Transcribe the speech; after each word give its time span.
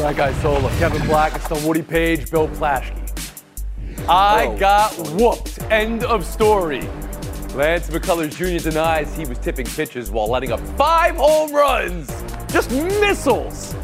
Frank 0.00 0.18
Isola, 0.18 0.70
Kevin 0.78 1.02
Blackistone, 1.02 1.62
Woody 1.66 1.82
Paige, 1.82 2.30
Bill 2.30 2.48
Plaschke. 2.48 2.96
I 4.08 4.46
Oh. 4.46 4.56
got 4.56 4.92
whooped. 5.10 5.58
End 5.70 6.04
of 6.04 6.24
story. 6.24 6.88
Lance 7.54 7.90
McCullers 7.90 8.34
Jr. 8.34 8.70
denies 8.70 9.14
he 9.14 9.26
was 9.26 9.36
tipping 9.38 9.66
pitches 9.66 10.10
while 10.10 10.26
letting 10.28 10.52
up 10.52 10.60
five 10.78 11.16
home 11.16 11.52
runs. 11.52 12.10
Just 12.50 12.70
missiles. 12.70 13.74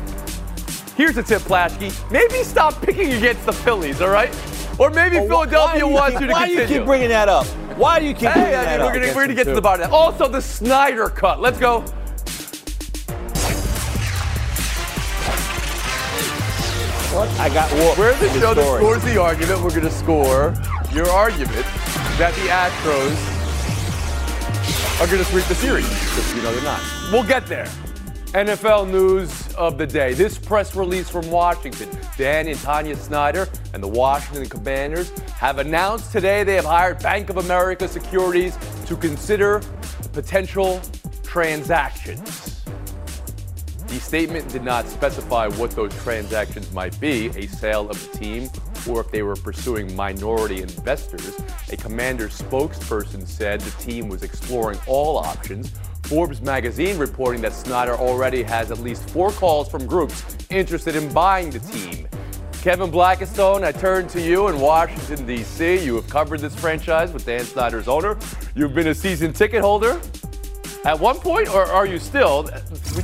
Here's 0.96 1.18
a 1.18 1.22
tip, 1.22 1.42
Plaschke. 1.42 1.92
Maybe 2.10 2.42
stop 2.44 2.80
picking 2.80 3.12
against 3.12 3.44
the 3.44 3.52
Phillies, 3.52 4.00
all 4.00 4.08
right? 4.08 4.34
Or 4.78 4.88
maybe 4.88 5.16
wh- 5.18 5.28
Philadelphia 5.28 5.86
why 5.86 5.92
wants 5.92 6.20
you 6.20 6.26
to 6.28 6.32
Why 6.32 6.38
continue. 6.46 6.66
do 6.66 6.72
you 6.72 6.78
keep 6.78 6.86
bringing 6.86 7.08
that 7.10 7.28
up? 7.28 7.46
Why 7.76 7.98
do 8.00 8.06
you 8.06 8.14
keep 8.14 8.32
bringing 8.32 8.52
Hey, 8.52 8.54
I 8.56 8.64
that 8.64 8.70
mean, 8.78 8.80
up? 8.80 8.86
we're 8.86 9.00
gonna, 9.00 9.06
we're 9.08 9.12
gonna 9.14 9.24
Against 9.32 9.36
get 9.44 9.50
to 9.50 9.54
the 9.54 9.60
bottom 9.60 9.84
of 9.84 9.90
that. 9.90 9.94
Also, 9.94 10.28
the 10.28 10.40
Snyder 10.40 11.10
cut. 11.10 11.40
Let's 11.42 11.58
go. 11.58 11.84
What? 17.16 17.30
I 17.40 17.48
got 17.48 17.72
whooped. 17.72 17.98
We're 17.98 18.14
show 18.38 18.52
that 18.52 18.76
scores 18.76 19.02
the 19.02 19.18
argument. 19.18 19.62
We're 19.62 19.70
going 19.70 19.84
to 19.84 19.90
score 19.90 20.54
your 20.92 21.08
argument 21.08 21.64
that 22.18 22.34
the 22.34 22.50
Astros 22.52 23.16
are 25.00 25.06
going 25.06 25.20
to 25.20 25.24
sweep 25.24 25.46
the 25.46 25.54
series. 25.54 25.88
You 26.36 26.42
know 26.42 26.52
they're 26.52 26.62
not. 26.62 26.82
We'll 27.10 27.24
get 27.24 27.46
there. 27.46 27.64
NFL 28.34 28.90
news 28.90 29.50
of 29.54 29.78
the 29.78 29.86
day. 29.86 30.12
This 30.12 30.36
press 30.36 30.76
release 30.76 31.08
from 31.08 31.30
Washington. 31.30 31.88
Dan 32.18 32.48
and 32.48 32.58
Tanya 32.60 32.94
Snyder 32.94 33.48
and 33.72 33.82
the 33.82 33.88
Washington 33.88 34.46
Commanders 34.46 35.08
have 35.38 35.58
announced 35.58 36.12
today 36.12 36.44
they 36.44 36.56
have 36.56 36.66
hired 36.66 37.02
Bank 37.02 37.30
of 37.30 37.38
America 37.38 37.88
Securities 37.88 38.58
to 38.84 38.94
consider 38.94 39.62
potential 40.12 40.82
transactions. 41.22 42.55
The 43.86 44.00
statement 44.00 44.48
did 44.48 44.64
not 44.64 44.88
specify 44.88 45.46
what 45.46 45.70
those 45.70 45.94
transactions 46.02 46.72
might 46.72 46.98
be 47.00 47.28
a 47.36 47.46
sale 47.46 47.88
of 47.88 48.12
the 48.12 48.18
team 48.18 48.50
or 48.88 49.00
if 49.00 49.10
they 49.12 49.22
were 49.22 49.36
pursuing 49.36 49.94
minority 49.94 50.60
investors. 50.60 51.40
A 51.70 51.76
commander 51.76 52.28
spokesperson 52.28 53.26
said 53.26 53.60
the 53.60 53.82
team 53.82 54.08
was 54.08 54.24
exploring 54.24 54.78
all 54.88 55.16
options. 55.16 55.72
Forbes 56.02 56.42
magazine 56.42 56.98
reporting 56.98 57.40
that 57.42 57.52
Snyder 57.52 57.94
already 57.94 58.42
has 58.42 58.72
at 58.72 58.78
least 58.78 59.08
four 59.10 59.30
calls 59.30 59.68
from 59.68 59.86
groups 59.86 60.24
interested 60.50 60.96
in 60.96 61.12
buying 61.12 61.50
the 61.50 61.60
team. 61.60 62.08
Kevin 62.62 62.90
Blackistone, 62.90 63.62
I 63.62 63.70
turn 63.70 64.08
to 64.08 64.20
you 64.20 64.48
in 64.48 64.58
Washington, 64.58 65.24
D.C. 65.24 65.84
You 65.84 65.94
have 65.94 66.08
covered 66.08 66.40
this 66.40 66.54
franchise 66.56 67.12
with 67.12 67.24
Dan 67.24 67.44
Snyder's 67.44 67.86
owner. 67.86 68.18
You've 68.56 68.74
been 68.74 68.88
a 68.88 68.94
season 68.94 69.32
ticket 69.32 69.60
holder 69.60 70.00
at 70.86 71.00
one 71.00 71.16
point, 71.18 71.48
or 71.48 71.64
are 71.64 71.84
you 71.84 71.98
still? 71.98 72.48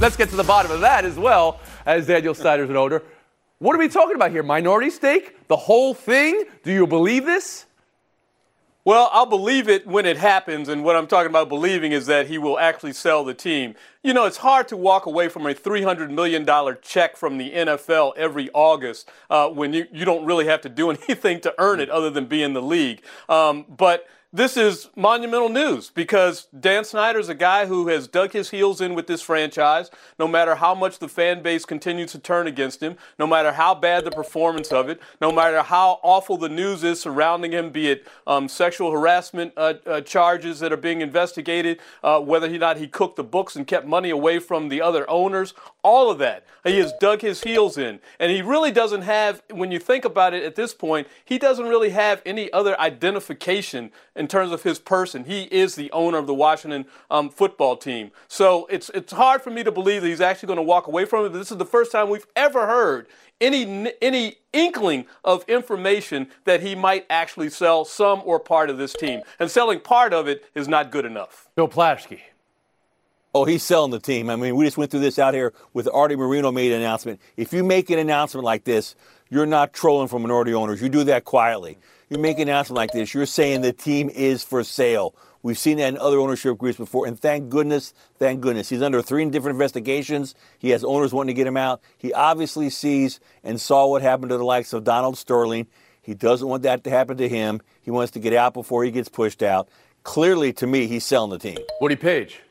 Let's 0.00 0.16
get 0.16 0.28
to 0.28 0.36
the 0.36 0.44
bottom 0.44 0.70
of 0.70 0.80
that 0.82 1.04
as 1.04 1.16
well, 1.16 1.60
as 1.84 2.06
Daniel 2.06 2.32
Snyder's 2.32 2.70
an 2.70 2.76
owner. 2.76 3.02
What 3.58 3.74
are 3.74 3.78
we 3.80 3.88
talking 3.88 4.14
about 4.14 4.30
here? 4.30 4.44
Minority 4.44 4.88
stake? 4.88 5.48
The 5.48 5.56
whole 5.56 5.92
thing? 5.92 6.44
Do 6.62 6.72
you 6.72 6.86
believe 6.86 7.26
this? 7.26 7.66
Well, 8.84 9.10
I'll 9.12 9.26
believe 9.26 9.68
it 9.68 9.84
when 9.86 10.06
it 10.06 10.16
happens, 10.16 10.68
and 10.68 10.84
what 10.84 10.94
I'm 10.94 11.08
talking 11.08 11.30
about 11.30 11.48
believing 11.48 11.90
is 11.90 12.06
that 12.06 12.28
he 12.28 12.38
will 12.38 12.58
actually 12.58 12.92
sell 12.92 13.24
the 13.24 13.34
team. 13.34 13.74
You 14.04 14.14
know, 14.14 14.26
it's 14.26 14.38
hard 14.38 14.68
to 14.68 14.76
walk 14.76 15.06
away 15.06 15.28
from 15.28 15.46
a 15.46 15.54
$300 15.54 16.10
million 16.10 16.46
check 16.82 17.16
from 17.16 17.38
the 17.38 17.50
NFL 17.50 18.12
every 18.16 18.48
August 18.54 19.08
uh, 19.28 19.48
when 19.48 19.72
you, 19.72 19.86
you 19.92 20.04
don't 20.04 20.24
really 20.24 20.46
have 20.46 20.60
to 20.62 20.68
do 20.68 20.90
anything 20.90 21.40
to 21.40 21.54
earn 21.58 21.80
it 21.80 21.90
other 21.90 22.10
than 22.10 22.26
be 22.26 22.44
in 22.44 22.52
the 22.54 22.62
league. 22.62 23.02
Um, 23.28 23.66
but 23.68 24.06
this 24.34 24.56
is 24.56 24.88
monumental 24.96 25.50
news 25.50 25.90
because 25.90 26.48
Dan 26.58 26.84
Snyder's 26.84 27.28
a 27.28 27.34
guy 27.34 27.66
who 27.66 27.88
has 27.88 28.08
dug 28.08 28.32
his 28.32 28.48
heels 28.48 28.80
in 28.80 28.94
with 28.94 29.06
this 29.06 29.20
franchise. 29.20 29.90
No 30.18 30.26
matter 30.26 30.54
how 30.54 30.74
much 30.74 30.98
the 30.98 31.08
fan 31.08 31.42
base 31.42 31.66
continues 31.66 32.12
to 32.12 32.18
turn 32.18 32.46
against 32.46 32.82
him, 32.82 32.96
no 33.18 33.26
matter 33.26 33.52
how 33.52 33.74
bad 33.74 34.06
the 34.06 34.10
performance 34.10 34.72
of 34.72 34.88
it, 34.88 35.02
no 35.20 35.30
matter 35.30 35.62
how 35.62 36.00
awful 36.02 36.38
the 36.38 36.48
news 36.48 36.82
is 36.82 36.98
surrounding 36.98 37.52
him, 37.52 37.70
be 37.70 37.90
it 37.90 38.06
um, 38.26 38.48
sexual 38.48 38.90
harassment 38.90 39.52
uh, 39.58 39.74
uh, 39.86 40.00
charges 40.00 40.60
that 40.60 40.72
are 40.72 40.78
being 40.78 41.02
investigated, 41.02 41.78
uh, 42.02 42.18
whether 42.18 42.46
or 42.46 42.58
not 42.58 42.78
he 42.78 42.88
cooked 42.88 43.16
the 43.16 43.24
books 43.24 43.54
and 43.54 43.66
kept 43.66 43.86
money 43.86 44.08
away 44.08 44.38
from 44.38 44.70
the 44.70 44.80
other 44.80 45.08
owners, 45.10 45.52
all 45.82 46.10
of 46.10 46.18
that. 46.18 46.46
He 46.64 46.78
has 46.78 46.92
dug 47.00 47.20
his 47.20 47.42
heels 47.42 47.76
in. 47.76 48.00
And 48.18 48.30
he 48.30 48.40
really 48.40 48.70
doesn't 48.70 49.02
have, 49.02 49.42
when 49.50 49.72
you 49.72 49.78
think 49.78 50.04
about 50.04 50.32
it 50.32 50.44
at 50.44 50.54
this 50.54 50.72
point, 50.72 51.08
he 51.24 51.38
doesn't 51.38 51.66
really 51.66 51.90
have 51.90 52.22
any 52.24 52.52
other 52.52 52.80
identification 52.80 53.90
in 54.22 54.28
terms 54.28 54.52
of 54.52 54.62
his 54.62 54.78
person. 54.78 55.24
He 55.24 55.42
is 55.50 55.74
the 55.74 55.90
owner 55.90 56.16
of 56.16 56.28
the 56.28 56.34
Washington 56.34 56.86
um, 57.10 57.28
football 57.28 57.76
team. 57.76 58.12
So 58.28 58.66
it's, 58.70 58.88
it's 58.90 59.12
hard 59.12 59.42
for 59.42 59.50
me 59.50 59.64
to 59.64 59.72
believe 59.72 60.02
that 60.02 60.08
he's 60.08 60.20
actually 60.20 60.46
going 60.46 60.58
to 60.58 60.62
walk 60.62 60.86
away 60.86 61.06
from 61.06 61.26
it. 61.26 61.30
This 61.30 61.50
is 61.50 61.58
the 61.58 61.66
first 61.66 61.90
time 61.90 62.08
we've 62.08 62.26
ever 62.36 62.68
heard 62.68 63.08
any, 63.40 63.92
any 64.00 64.36
inkling 64.52 65.06
of 65.24 65.44
information 65.48 66.28
that 66.44 66.62
he 66.62 66.76
might 66.76 67.04
actually 67.10 67.50
sell 67.50 67.84
some 67.84 68.22
or 68.24 68.38
part 68.38 68.70
of 68.70 68.78
this 68.78 68.92
team. 68.92 69.22
And 69.40 69.50
selling 69.50 69.80
part 69.80 70.14
of 70.14 70.28
it 70.28 70.44
is 70.54 70.68
not 70.68 70.92
good 70.92 71.04
enough. 71.04 71.48
Bill 71.56 71.66
Plaschke. 71.66 72.20
Oh, 73.34 73.44
he's 73.44 73.64
selling 73.64 73.90
the 73.90 73.98
team. 73.98 74.30
I 74.30 74.36
mean, 74.36 74.54
we 74.54 74.64
just 74.64 74.78
went 74.78 74.92
through 74.92 75.00
this 75.00 75.18
out 75.18 75.34
here 75.34 75.52
with 75.72 75.88
Arte 75.92 76.14
Moreno 76.14 76.52
made 76.52 76.70
an 76.70 76.80
announcement. 76.80 77.20
If 77.36 77.52
you 77.52 77.64
make 77.64 77.90
an 77.90 77.98
announcement 77.98 78.44
like 78.44 78.62
this, 78.62 78.94
you're 79.30 79.46
not 79.46 79.72
trolling 79.72 80.06
for 80.06 80.20
minority 80.20 80.54
owners. 80.54 80.80
You 80.80 80.90
do 80.90 81.02
that 81.04 81.24
quietly. 81.24 81.78
You 82.12 82.18
make 82.18 82.38
an 82.38 82.50
announcement 82.50 82.76
like 82.76 82.92
this, 82.92 83.14
you're 83.14 83.24
saying 83.24 83.62
the 83.62 83.72
team 83.72 84.10
is 84.10 84.44
for 84.44 84.62
sale. 84.64 85.14
We've 85.42 85.56
seen 85.56 85.78
that 85.78 85.88
in 85.88 85.96
other 85.96 86.18
ownership 86.18 86.58
groups 86.58 86.76
before, 86.76 87.06
and 87.06 87.18
thank 87.18 87.48
goodness, 87.48 87.94
thank 88.18 88.42
goodness. 88.42 88.68
He's 88.68 88.82
under 88.82 89.00
three 89.00 89.24
different 89.30 89.54
investigations. 89.54 90.34
He 90.58 90.68
has 90.70 90.84
owners 90.84 91.14
wanting 91.14 91.34
to 91.34 91.38
get 91.38 91.46
him 91.46 91.56
out. 91.56 91.80
He 91.96 92.12
obviously 92.12 92.68
sees 92.68 93.18
and 93.42 93.58
saw 93.58 93.86
what 93.86 94.02
happened 94.02 94.28
to 94.28 94.36
the 94.36 94.44
likes 94.44 94.74
of 94.74 94.84
Donald 94.84 95.16
Sterling. 95.16 95.68
He 96.02 96.12
doesn't 96.12 96.46
want 96.46 96.64
that 96.64 96.84
to 96.84 96.90
happen 96.90 97.16
to 97.16 97.30
him. 97.30 97.62
He 97.80 97.90
wants 97.90 98.12
to 98.12 98.18
get 98.18 98.34
out 98.34 98.52
before 98.52 98.84
he 98.84 98.90
gets 98.90 99.08
pushed 99.08 99.42
out. 99.42 99.70
Clearly, 100.02 100.52
to 100.52 100.66
me, 100.66 100.88
he's 100.88 101.04
selling 101.04 101.30
the 101.30 101.38
team. 101.38 101.56
Woody 101.80 101.96
Paige. 101.96 102.42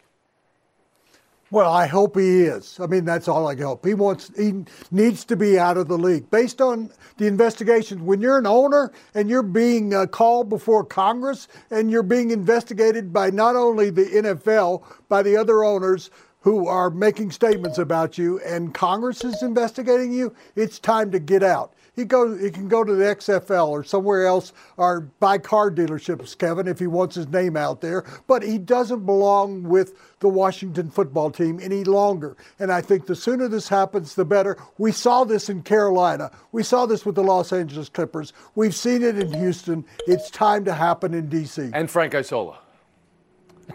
Well, 1.51 1.69
I 1.69 1.85
hope 1.85 2.15
he 2.15 2.43
is. 2.43 2.79
I 2.79 2.87
mean, 2.87 3.03
that's 3.03 3.27
all 3.27 3.45
I 3.45 3.55
can 3.55 3.65
hope. 3.65 3.85
He 3.85 3.93
wants, 3.93 4.31
he 4.37 4.63
needs 4.89 5.25
to 5.25 5.35
be 5.35 5.59
out 5.59 5.75
of 5.75 5.89
the 5.89 5.97
league 5.97 6.31
based 6.31 6.61
on 6.61 6.89
the 7.17 7.27
investigations. 7.27 8.01
When 8.01 8.21
you're 8.21 8.37
an 8.37 8.47
owner 8.47 8.93
and 9.13 9.29
you're 9.29 9.43
being 9.43 9.93
uh, 9.93 10.05
called 10.05 10.47
before 10.47 10.85
Congress 10.85 11.49
and 11.69 11.91
you're 11.91 12.03
being 12.03 12.31
investigated 12.31 13.11
by 13.11 13.31
not 13.31 13.57
only 13.57 13.89
the 13.89 14.05
NFL, 14.05 14.85
by 15.09 15.21
the 15.21 15.35
other 15.35 15.65
owners 15.65 16.09
who 16.39 16.67
are 16.67 16.89
making 16.89 17.31
statements 17.31 17.77
about 17.77 18.17
you, 18.17 18.39
and 18.45 18.73
Congress 18.73 19.25
is 19.25 19.43
investigating 19.43 20.13
you, 20.13 20.33
it's 20.55 20.79
time 20.79 21.11
to 21.11 21.19
get 21.19 21.43
out. 21.43 21.73
He 21.93 22.05
goes. 22.05 22.39
He 22.41 22.49
can 22.51 22.69
go 22.69 22.83
to 22.83 22.93
the 22.93 23.03
XFL 23.03 23.67
or 23.67 23.83
somewhere 23.83 24.25
else, 24.25 24.53
or 24.77 25.01
buy 25.19 25.37
car 25.37 25.69
dealerships, 25.69 26.37
Kevin, 26.37 26.67
if 26.67 26.79
he 26.79 26.87
wants 26.87 27.15
his 27.15 27.27
name 27.27 27.57
out 27.57 27.81
there. 27.81 28.05
But 28.27 28.43
he 28.43 28.57
doesn't 28.57 29.05
belong 29.05 29.63
with 29.63 29.93
the 30.19 30.29
Washington 30.29 30.89
football 30.89 31.31
team 31.31 31.59
any 31.61 31.83
longer. 31.83 32.37
And 32.59 32.71
I 32.71 32.79
think 32.79 33.07
the 33.07 33.15
sooner 33.15 33.49
this 33.49 33.67
happens, 33.67 34.15
the 34.15 34.23
better. 34.23 34.57
We 34.77 34.93
saw 34.93 35.25
this 35.25 35.49
in 35.49 35.63
Carolina. 35.63 36.31
We 36.53 36.63
saw 36.63 36.85
this 36.85 37.05
with 37.05 37.15
the 37.15 37.23
Los 37.23 37.51
Angeles 37.51 37.89
Clippers. 37.89 38.31
We've 38.55 38.75
seen 38.75 39.03
it 39.03 39.19
in 39.19 39.33
Houston. 39.33 39.83
It's 40.07 40.31
time 40.31 40.63
to 40.65 40.73
happen 40.73 41.13
in 41.13 41.27
D.C. 41.27 41.71
And 41.73 41.91
Frank 41.91 42.15
Isola. 42.15 42.59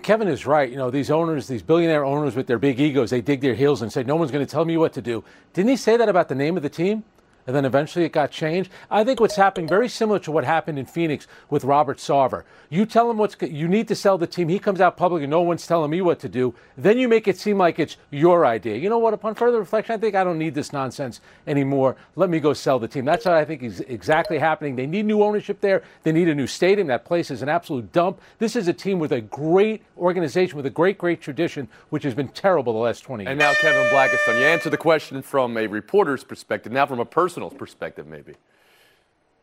Kevin 0.02 0.28
is 0.28 0.46
right. 0.46 0.70
You 0.70 0.76
know, 0.76 0.90
these 0.90 1.10
owners, 1.10 1.48
these 1.48 1.62
billionaire 1.62 2.04
owners 2.04 2.34
with 2.34 2.46
their 2.46 2.58
big 2.58 2.80
egos, 2.80 3.10
they 3.10 3.20
dig 3.20 3.40
their 3.40 3.54
heels 3.54 3.82
and 3.82 3.92
say, 3.92 4.02
no 4.02 4.16
one's 4.16 4.30
going 4.30 4.44
to 4.44 4.50
tell 4.50 4.64
me 4.64 4.76
what 4.76 4.92
to 4.94 5.02
do. 5.02 5.22
Didn't 5.52 5.70
he 5.70 5.76
say 5.76 5.96
that 5.96 6.08
about 6.08 6.28
the 6.28 6.34
name 6.34 6.56
of 6.56 6.62
the 6.62 6.68
team? 6.68 7.04
And 7.46 7.54
then 7.54 7.64
eventually 7.64 8.04
it 8.04 8.12
got 8.12 8.30
changed. 8.30 8.70
I 8.90 9.04
think 9.04 9.20
what's 9.20 9.36
happening 9.36 9.68
very 9.68 9.88
similar 9.88 10.18
to 10.20 10.32
what 10.32 10.44
happened 10.44 10.78
in 10.78 10.86
Phoenix 10.86 11.26
with 11.50 11.64
Robert 11.64 11.98
Sarver. 11.98 12.44
You 12.68 12.86
tell 12.86 13.10
him 13.10 13.18
what's 13.18 13.36
you 13.40 13.68
need 13.68 13.88
to 13.88 13.94
sell 13.94 14.18
the 14.18 14.26
team. 14.26 14.48
He 14.48 14.58
comes 14.58 14.80
out 14.80 14.96
public 14.96 15.22
and 15.22 15.30
no 15.30 15.42
one's 15.42 15.66
telling 15.66 15.90
me 15.90 16.00
what 16.00 16.18
to 16.20 16.28
do. 16.28 16.54
Then 16.76 16.98
you 16.98 17.08
make 17.08 17.28
it 17.28 17.38
seem 17.38 17.58
like 17.58 17.78
it's 17.78 17.96
your 18.10 18.44
idea. 18.44 18.76
You 18.76 18.88
know 18.88 18.98
what? 18.98 19.14
Upon 19.14 19.34
further 19.34 19.58
reflection, 19.58 19.94
I 19.94 19.98
think 19.98 20.14
I 20.14 20.24
don't 20.24 20.38
need 20.38 20.54
this 20.54 20.72
nonsense 20.72 21.20
anymore. 21.46 21.96
Let 22.16 22.30
me 22.30 22.40
go 22.40 22.52
sell 22.52 22.78
the 22.78 22.88
team. 22.88 23.04
That's 23.04 23.24
what 23.24 23.34
I 23.34 23.44
think 23.44 23.62
is 23.62 23.80
exactly 23.80 24.38
happening. 24.38 24.76
They 24.76 24.86
need 24.86 25.06
new 25.06 25.22
ownership 25.22 25.60
there. 25.60 25.82
They 26.02 26.12
need 26.12 26.28
a 26.28 26.34
new 26.34 26.46
stadium. 26.46 26.88
That 26.88 27.04
place 27.04 27.30
is 27.30 27.42
an 27.42 27.48
absolute 27.48 27.92
dump. 27.92 28.20
This 28.38 28.56
is 28.56 28.68
a 28.68 28.72
team 28.72 28.98
with 28.98 29.12
a 29.12 29.20
great 29.20 29.82
organization 29.98 30.56
with 30.56 30.66
a 30.66 30.70
great, 30.70 30.98
great 30.98 31.20
tradition, 31.20 31.68
which 31.90 32.02
has 32.02 32.14
been 32.14 32.28
terrible 32.28 32.72
the 32.72 32.78
last 32.78 33.00
20 33.00 33.24
years. 33.24 33.30
And 33.30 33.38
now 33.38 33.52
Kevin 33.54 33.86
Blackistone. 33.86 34.38
You 34.38 34.46
answered 34.46 34.70
the 34.70 34.76
question 34.76 35.22
from 35.22 35.56
a 35.56 35.66
reporter's 35.66 36.24
perspective, 36.24 36.72
now 36.72 36.86
from 36.86 37.00
a 37.00 37.04
personal 37.04 37.35
perspective, 37.50 38.06
maybe. 38.06 38.34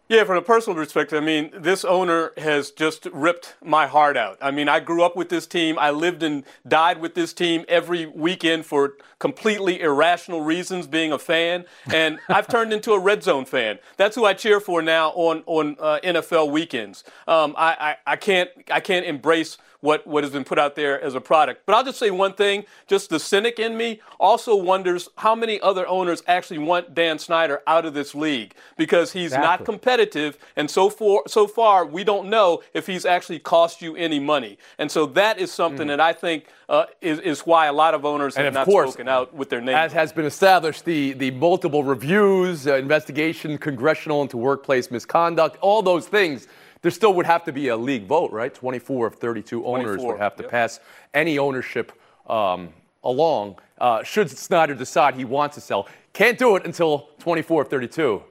Yeah, 0.10 0.25
from 0.25 0.36
a 0.36 0.42
personal 0.42 0.75
perspective, 0.75 1.24
I 1.24 1.25
mean, 1.25 1.50
this 1.57 1.86
owner 1.86 2.34
has 2.38 2.72
just 2.72 3.06
ripped 3.13 3.56
my 3.63 3.88
heart 3.88 4.18
out. 4.18 4.38
I 4.42 4.51
mean, 4.51 4.68
I 4.68 4.81
grew 4.81 5.01
up 5.01 5.16
with 5.16 5.30
this 5.30 5.48
team. 5.48 5.80
I 5.80 5.92
lived 5.92 6.24
and 6.24 6.44
died 6.68 7.00
with 7.00 7.16
this 7.16 7.31
team 7.31 7.63
every 7.69 8.06
weekend 8.06 8.66
for 8.66 8.95
completely 9.19 9.80
irrational 9.80 10.42
reasons, 10.42 10.88
being 10.88 11.13
a 11.13 11.18
fan. 11.18 11.63
And 11.92 12.19
I've 12.30 12.48
turned 12.48 12.74
into 12.74 12.92
a 12.92 13.00
red 13.00 13.24
zone 13.24 13.45
fan. 13.45 13.80
That's 13.95 14.16
who 14.16 14.25
I 14.25 14.34
cheer 14.34 14.60
for 14.60 14.81
now 14.81 15.12
on 15.12 15.42
on 15.45 15.78
uh, 15.80 16.00
NFL 16.04 16.51
weekends. 16.51 17.06
Um, 17.25 17.56
I, 17.57 17.95
I 18.06 18.13
I 18.13 18.16
can't 18.18 18.50
I 18.69 18.81
can't 18.81 19.06
embrace 19.06 19.57
what, 19.83 20.07
what 20.07 20.24
has 20.24 20.31
been 20.31 20.45
put 20.45 20.57
out 20.57 20.75
there 20.75 21.00
as 21.01 21.13
a 21.13 21.19
product. 21.19 21.65
But 21.65 21.75
I'll 21.75 21.83
just 21.83 22.00
say 22.00 22.09
one 22.09 22.33
thing 22.33 22.63
just 22.88 23.09
the 23.09 23.19
cynic 23.19 23.59
in 23.59 23.75
me 23.75 24.00
also 24.18 24.56
wonders 24.56 25.09
how 25.18 25.35
many 25.35 25.59
other 25.59 25.85
owners 25.88 26.24
actually 26.25 26.59
want 26.59 26.95
Dan 26.95 27.19
Snyder 27.19 27.62
out 27.68 27.85
of 27.85 27.94
this 27.94 28.15
league 28.15 28.56
because 28.77 29.12
he's 29.12 29.33
Exactly. 29.33 29.45
not 29.45 29.65
competitive. 29.65 30.38
And 30.56 30.71
so, 30.71 30.89
for, 30.89 31.24
so 31.27 31.47
far, 31.47 31.85
we 31.85 32.06
don't 32.06 32.30
know 32.30 32.63
if 32.74 32.88
he's 32.88 33.06
actually 33.06 33.39
cost 33.39 33.81
you 33.81 33.94
any 33.97 34.19
money. 34.19 34.57
And 34.77 34.89
so 34.89 35.06
that 35.07 35.38
is 35.38 35.51
something 35.51 35.88
that 35.88 36.00
I 36.00 36.13
think 36.13 36.45
uh, 36.69 36.85
is, 37.01 37.19
is 37.19 37.41
why 37.41 37.65
a 37.65 37.74
lot 37.74 37.94
of 37.94 38.06
owners 38.06 38.35
Mm. 38.35 38.38
And 38.38 38.45
have 38.45 38.53
not 38.53 38.65
course, 38.65 38.91
spoken 38.91 39.09
out 39.09 39.33
with 39.33 39.50
their 39.50 39.59
name. 39.59 39.75
As 39.75 39.91
has 39.91 40.13
been 40.13 40.25
established, 40.25 40.85
the, 40.85 41.12
the 41.13 41.31
multiple 41.31 41.83
reviews, 41.83 42.68
uh, 42.68 42.75
investigation, 42.75 43.57
congressional 43.57 44.21
into 44.21 44.38
workplace 44.38 44.89
misconduct, 44.89 45.57
all 45.59 45.81
those 45.81 46.07
things, 46.07 46.47
there 46.83 46.91
still 46.91 47.13
would 47.15 47.25
have 47.25 47.44
to 47.45 47.51
be 47.51 47.69
a 47.69 47.77
league 47.77 48.06
vote, 48.06 48.31
right? 48.31 48.53
24 48.53 49.07
of 49.07 49.15
32 49.15 49.65
owners 49.65 49.95
24, 49.95 50.12
would 50.12 50.21
have 50.21 50.35
to 50.35 50.44
yep. 50.44 50.51
pass 50.51 50.80
any 51.13 51.39
ownership 51.39 51.94
um, 52.30 52.69
along. 53.03 53.57
Uh, 53.80 54.03
should 54.03 54.30
Snyder 54.30 54.75
decide 54.75 55.15
he 55.15 55.25
wants 55.25 55.56
to 55.56 55.62
sell, 55.62 55.88
can't 56.12 56.38
do 56.38 56.56
it 56.56 56.65
until 56.65 57.09
24 57.19 57.63
of 57.63 57.68
32 57.69 58.21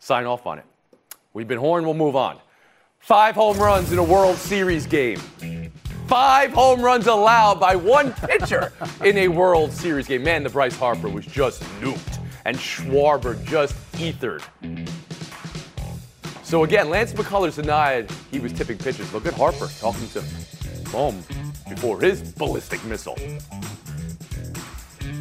sign 0.00 0.24
off 0.24 0.46
on 0.46 0.58
it. 0.58 0.64
We've 1.34 1.46
been 1.46 1.58
horned, 1.58 1.84
we'll 1.84 1.94
move 1.94 2.16
on. 2.16 2.38
Five 2.98 3.34
home 3.34 3.58
runs 3.58 3.92
in 3.92 3.98
a 3.98 4.02
World 4.02 4.36
Series 4.36 4.86
game. 4.86 5.20
Five 6.06 6.52
home 6.52 6.80
runs 6.80 7.06
allowed 7.06 7.60
by 7.60 7.76
one 7.76 8.14
pitcher 8.14 8.72
in 9.04 9.18
a 9.18 9.28
World 9.28 9.70
Series 9.70 10.08
game. 10.08 10.22
Man, 10.22 10.42
the 10.42 10.48
Bryce 10.48 10.76
Harper 10.76 11.08
was 11.08 11.26
just 11.26 11.62
nuked, 11.80 12.18
and 12.46 12.56
Schwarber 12.56 13.42
just 13.44 13.76
ethered. 14.00 14.42
So 16.48 16.64
again, 16.64 16.88
Lance 16.88 17.12
McCullers 17.12 17.56
denied 17.56 18.10
he 18.30 18.38
was 18.38 18.54
tipping 18.54 18.78
pitches. 18.78 19.12
Look 19.12 19.26
at 19.26 19.34
Harper 19.34 19.68
talking 19.80 20.08
to 20.08 20.24
Bohm 20.90 21.22
before 21.68 22.00
his 22.00 22.22
ballistic 22.22 22.82
missile. 22.86 23.18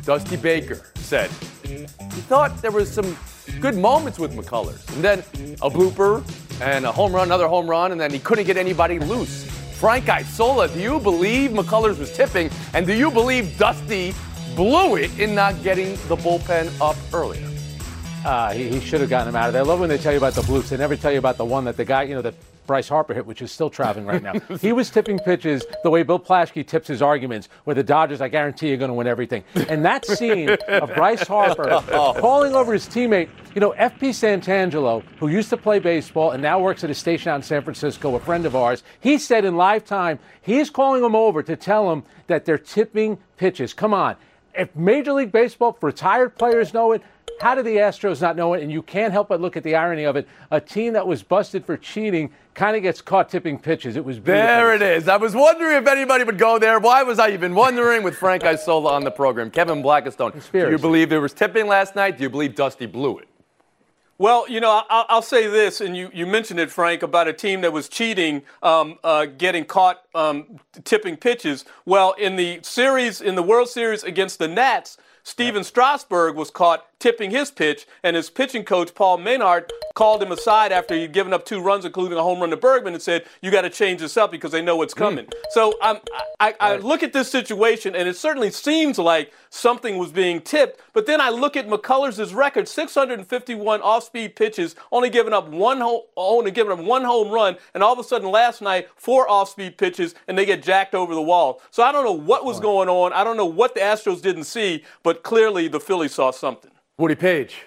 Dusty 0.04 0.38
Baker 0.38 0.80
said 0.96 1.30
he 1.66 2.22
thought 2.30 2.62
there 2.62 2.72
was 2.72 2.90
some 2.90 3.18
good 3.60 3.76
moments 3.76 4.18
with 4.18 4.38
McCullers, 4.38 4.90
and 4.96 5.04
then 5.04 5.20
a 5.62 5.70
blooper 5.70 6.24
and 6.62 6.86
a 6.86 6.94
home 6.94 7.12
run, 7.12 7.28
another 7.28 7.50
home 7.50 7.70
run, 7.70 7.92
and 7.92 8.00
then 8.00 8.10
he 8.10 8.20
couldn't 8.20 8.46
get 8.46 8.56
anybody 8.56 8.98
loose. 8.98 9.44
Frank 9.74 10.08
Isola, 10.08 10.70
do 10.70 10.80
you 10.80 10.98
believe 10.98 11.52
McCullers 11.52 12.00
was 12.00 12.16
tipping, 12.16 12.50
and 12.74 12.88
do 12.88 12.94
you 12.94 13.12
believe 13.12 13.58
Dusty 13.58 14.16
blew 14.56 14.96
it 14.96 15.20
in 15.20 15.36
not 15.36 15.62
getting 15.62 15.90
the 16.08 16.16
bullpen 16.16 16.72
up 16.80 16.96
earlier? 17.14 17.57
Uh, 18.26 18.52
he, 18.54 18.70
he 18.70 18.80
should 18.80 19.02
have 19.02 19.10
gotten 19.10 19.30
him 19.30 19.36
out 19.36 19.48
of 19.48 19.54
there. 19.54 19.62
I 19.62 19.66
love 19.66 19.80
when 19.80 19.90
they 19.90 19.98
tell 19.98 20.12
you 20.12 20.18
about 20.18 20.34
the 20.34 20.42
bloops. 20.42 20.70
They 20.70 20.78
never 20.78 20.96
tell 20.96 21.12
you 21.12 21.20
about 21.20 21.38
the 21.38 21.46
one 21.46 21.66
that 21.66 21.78
the 21.78 21.86
guy, 21.86 22.04
you 22.04 22.16
know, 22.16 22.22
that 22.22 22.36
Bryce 22.68 22.90
Harper 22.90 23.14
hit, 23.14 23.26
which 23.26 23.42
is 23.42 23.52
still 23.52 23.70
traveling 23.70 24.06
right 24.06 24.22
now. 24.22 24.34
he 24.62 24.74
was 24.74 24.90
tipping 24.90 25.18
pitches 25.18 25.66
the 25.84 25.90
way 25.90 26.04
Bill 26.04 26.20
Plaschke 26.20 26.68
tips 26.68 26.88
his 26.90 27.02
arguments, 27.02 27.48
where 27.64 27.74
the 27.74 27.84
Dodgers, 27.84 28.20
I 28.20 28.28
guarantee, 28.28 28.74
are 28.74 28.78
going 28.78 28.90
to 28.90 28.94
win 28.94 29.08
everything. 29.08 29.44
And 29.70 29.84
that 29.86 30.06
scene 30.18 30.50
of 30.68 30.94
Bryce 30.94 31.26
Harper 31.26 31.82
calling 32.20 32.54
over 32.54 32.74
his 32.74 32.86
teammate, 32.86 33.30
you 33.56 33.62
know, 33.62 33.72
FP 33.72 34.10
Santangelo, 34.10 35.02
who 35.20 35.30
used 35.30 35.50
to 35.50 35.58
play 35.58 35.80
baseball 35.80 36.32
and 36.32 36.44
now 36.44 36.60
works 36.60 36.84
at 36.84 36.90
a 36.90 36.96
station 36.96 37.30
out 37.30 37.38
in 37.38 37.44
San 37.44 37.64
Francisco, 37.64 38.14
a 38.16 38.20
friend 38.20 38.46
of 38.46 38.56
ours, 38.56 38.84
he 39.00 39.18
said 39.18 39.46
in 39.46 39.56
live 39.56 39.86
time, 39.86 40.20
he's 40.42 40.70
calling 40.70 41.04
him 41.04 41.16
over 41.16 41.42
to 41.42 41.56
tell 41.56 41.92
him 41.92 42.04
that 42.28 42.46
they're 42.46 42.58
tipping 42.58 43.18
pitches. 43.38 43.74
Come 43.74 43.94
on. 43.94 44.18
If 44.54 44.76
Major 44.76 45.14
League 45.14 45.32
Baseball 45.32 45.78
retired 45.82 46.36
players 46.36 46.74
know 46.74 46.92
it, 46.92 47.04
how 47.40 47.56
do 47.56 47.62
the 47.62 47.78
Astros 47.78 48.22
not 48.22 48.36
know 48.36 48.54
it? 48.54 48.64
And 48.64 48.72
you 48.72 48.82
can't 48.82 49.12
help 49.12 49.30
but 49.30 49.40
look 49.40 49.56
at 49.56 49.64
the 49.64 49.76
irony 49.76 50.04
of 50.04 50.16
it. 50.16 50.28
A 50.52 50.60
team 50.60 50.94
that 50.94 51.06
was 51.06 51.24
busted 51.24 51.66
for 51.66 51.78
cheating 51.78 52.32
kind 52.54 52.76
of 52.76 52.82
gets 52.82 53.02
caught 53.02 53.30
tipping 53.30 53.60
pitches. 53.60 53.96
It 53.96 54.04
was 54.04 54.18
beautiful. 54.18 54.48
There 54.48 54.74
it 54.74 54.82
is. 54.82 55.08
I 55.08 55.18
was 55.18 55.36
wondering 55.36 55.78
if 55.78 55.88
anybody 55.88 56.24
would 56.24 56.38
go 56.40 56.58
there. 56.58 56.80
Why 56.80 57.04
was 57.04 57.20
I 57.20 57.30
even 57.30 57.54
wondering 57.54 58.04
with 58.04 58.16
Frank 58.16 58.44
Isola 58.44 58.94
on 58.94 59.04
the 59.04 59.12
program? 59.12 59.52
Kevin 59.52 59.84
Blackistone, 59.84 60.34
do 60.52 60.72
you 60.72 60.80
believe 60.80 61.10
there 61.10 61.22
was 61.22 61.34
tipping 61.34 61.68
last 61.68 61.96
night? 61.96 62.18
Do 62.18 62.24
you 62.24 62.30
believe 62.30 62.56
Dusty 62.56 62.88
blew 62.88 63.20
it? 63.20 63.28
Well, 64.20 64.50
you 64.50 64.60
know, 64.60 64.82
I'll, 64.90 65.06
I'll 65.10 65.22
say 65.22 65.46
this, 65.46 65.80
and 65.80 65.96
you, 65.96 66.10
you 66.12 66.26
mentioned 66.26 66.60
it, 66.60 66.72
Frank, 66.72 67.04
about 67.04 67.28
a 67.28 67.34
team 67.34 67.62
that 67.62 67.72
was 67.72 67.88
cheating, 67.88 68.42
um, 68.64 68.98
uh, 69.04 69.28
getting 69.28 69.64
caught 69.64 70.02
um, 70.16 70.60
tipping 70.84 71.18
pitches. 71.18 71.66
Well, 71.86 72.14
in 72.14 72.36
the 72.36 72.60
series, 72.64 73.22
in 73.22 73.36
the 73.36 73.44
World 73.44 73.70
Series 73.70 74.04
against 74.04 74.40
the 74.40 74.48
Nats, 74.48 74.98
Stephen 75.22 75.64
Strasburg 75.64 76.36
was 76.36 76.50
caught 76.50 76.97
tipping 77.00 77.32
his 77.32 77.52
pitch, 77.52 77.86
and 78.04 78.16
his 78.16 78.30
pitching 78.30 78.64
coach, 78.64 78.94
Paul 78.96 79.20
Menhart, 79.20 79.72
called 79.94 80.22
him 80.22 80.32
aside 80.32 80.72
after 80.72 80.96
he'd 80.96 81.12
given 81.12 81.34
up 81.34 81.46
two 81.46 81.62
runs, 81.62 81.86
including 81.86 82.18
a 82.18 82.24
home 82.24 82.40
run 82.40 82.50
to 82.50 82.58
Bregman, 82.58 82.94
and 82.94 83.02
said, 83.02 83.26
You 83.42 83.52
got 83.52 83.62
to 83.62 83.70
change 83.70 84.02
this 84.02 84.18
up 84.18 84.32
because 84.32 84.52
they 84.52 84.62
know 84.62 84.76
what's 84.76 84.94
coming. 84.94 85.28
So 85.50 85.74
um, 85.82 86.00
I, 86.40 86.56
I 86.60 86.76
look 86.78 87.04
at 87.04 87.14
this 87.14 87.30
situation, 87.30 87.96
and 87.96 88.08
it 88.08 88.16
certainly 88.16 88.52
seems 88.52 88.98
like 88.98 89.32
something 89.50 89.98
was 89.98 90.12
being 90.12 90.42
tipped, 90.42 90.82
but 90.94 91.06
then 91.06 91.22
I 91.22 91.30
look 91.30 91.56
at 91.56 91.68
McCullers' 91.68 92.34
record 92.34 92.68
651 92.68 93.82
off 93.82 94.04
speed 94.04 94.36
pitches, 94.36 94.76
only 94.92 95.10
giving 95.10 95.34
up 95.34 95.48
one 95.50 95.80
home, 95.80 96.02
only 96.16 96.52
giving 96.52 96.72
up 96.72 96.80
one 96.80 97.04
home 97.04 97.32
run, 97.32 97.58
and 97.74 97.84
all 97.84 97.94
of 97.94 98.00
a 98.00 98.04
sudden 98.04 98.30
last 98.30 98.62
night, 98.62 98.88
four 98.96 99.30
off 99.30 99.50
speed 99.50 99.78
pitches, 99.78 100.16
and 100.28 100.38
they 100.38 100.46
get 100.46 100.64
jacked 100.64 100.96
over 100.96 101.14
the 101.14 101.22
wall. 101.22 101.62
So 101.72 101.84
I 101.84 101.92
don't 101.92 102.06
know 102.06 102.12
what 102.12 102.46
was 102.46 102.60
going 102.60 102.90
on. 102.90 103.14
I 103.14 103.24
don't 103.24 103.38
know 103.38 103.46
what 103.46 103.74
the 103.74 103.82
Astros 103.82 104.22
didn't 104.22 104.46
see, 104.46 104.84
but 105.04 105.24
clearly 105.24 105.68
the 105.68 105.80
Phillies 105.80 106.14
saw 106.14 106.32
something. 106.32 106.72
Woody 106.98 107.16
Paige. 107.16 107.64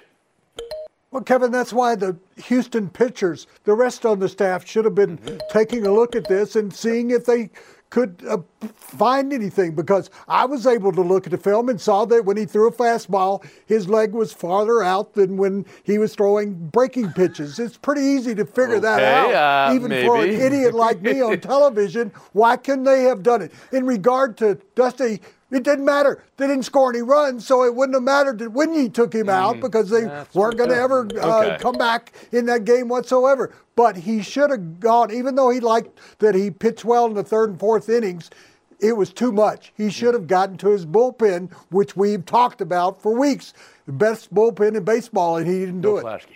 Well, 1.13 1.23
Kevin, 1.23 1.53
that's 1.53 1.73
why 1.73 1.95
the 1.95 2.17
Houston 2.45 2.89
pitchers, 2.89 3.47
the 3.65 3.75
rest 3.75 4.05
on 4.05 4.19
the 4.19 4.29
staff, 4.29 4.67
should 4.67 4.85
have 4.85 4.95
been 4.95 5.41
taking 5.51 5.87
a 5.87 5.93
look 5.93 6.15
at 6.17 6.29
this 6.29 6.57
and 6.57 6.73
seeing 6.73 7.11
if 7.11 7.27
they 7.27 7.51
could 7.91 8.25
uh, 8.29 8.39
find 8.75 9.33
anything. 9.33 9.75
Because 9.75 10.11
I 10.29 10.45
was 10.45 10.67
able 10.67 10.93
to 10.93 11.01
look 11.01 11.27
at 11.27 11.33
the 11.33 11.39
film 11.39 11.69
and 11.69 11.81
saw 11.81 12.05
that 12.07 12.25
when 12.25 12.37
he 12.37 12.45
threw 12.45 12.69
a 12.69 12.73
fastball, 12.73 13.45
his 13.67 13.89
leg 13.89 14.13
was 14.13 14.33
farther 14.33 14.83
out 14.83 15.15
than 15.15 15.37
when 15.37 15.65
he 15.83 15.99
was 15.99 16.15
throwing 16.15 16.55
breaking 16.69 17.13
pitches. 17.13 17.59
It's 17.59 17.77
pretty 17.77 18.03
easy 18.03 18.35
to 18.37 18.45
figure 18.45 18.81
that 18.81 19.03
out, 19.03 19.71
uh, 19.71 19.75
even 19.75 19.91
for 20.07 20.23
an 20.23 20.31
idiot 20.31 20.75
like 20.75 21.03
me 21.03 21.21
on 21.21 21.41
television. 21.41 22.13
Why 22.33 22.57
couldn't 22.57 22.85
they 22.85 23.03
have 23.03 23.23
done 23.25 23.43
it? 23.43 23.53
In 23.73 23.85
regard 23.85 24.37
to 24.39 24.57
Dusty, 24.77 25.21
it 25.51 25.63
didn't 25.63 25.85
matter. 25.85 26.23
They 26.37 26.47
didn't 26.47 26.65
score 26.65 26.91
any 26.91 27.03
runs, 27.03 27.47
so 27.47 27.65
it 27.65 27.75
wouldn't 27.75 27.95
have 27.97 28.03
mattered 28.03 28.39
that 28.39 28.51
when 28.53 28.73
you 28.75 28.89
took 28.89 29.13
him 29.13 29.29
out 29.29 29.61
because 29.61 29.91
they 29.91 30.05
weren't 30.35 30.57
going 30.57 30.71
to 30.71 30.77
ever 30.77 31.01
uh, 31.01 31.05
Mm. 31.05 31.45
Okay. 31.45 31.57
come 31.61 31.75
back 31.77 32.13
in 32.33 32.47
that 32.47 32.65
game 32.65 32.89
whatsoever. 32.89 33.53
But 33.77 33.97
he 33.97 34.23
should 34.23 34.51
have 34.51 34.79
gone, 34.81 35.11
even 35.13 35.35
though 35.35 35.51
he 35.51 35.61
liked 35.61 35.99
that 36.19 36.35
he 36.35 36.51
pitched 36.51 36.85
well 36.85 37.07
in 37.07 37.15
the 37.15 37.25
third 37.25 37.51
and 37.51 37.59
fourth 37.59 37.89
innings. 37.89 38.31
It 38.79 38.97
was 38.97 39.13
too 39.13 39.31
much. 39.31 39.73
He 39.77 39.91
should 39.91 40.15
have 40.15 40.27
gotten 40.27 40.57
to 40.59 40.71
his 40.71 40.87
bullpen, 40.87 41.53
which 41.71 41.97
we've 41.97 42.25
talked 42.25 42.61
about 42.63 43.03
for 43.03 43.13
weeks. 43.19 43.53
The 43.87 43.93
best 43.93 44.33
bullpen 44.35 44.75
in 44.77 44.85
baseball, 44.85 45.37
and 45.37 45.47
he 45.47 45.59
didn't 45.61 45.83
do 45.83 45.89
Bill 45.95 45.99
it. 45.99 46.05
Plaschke. 46.05 46.27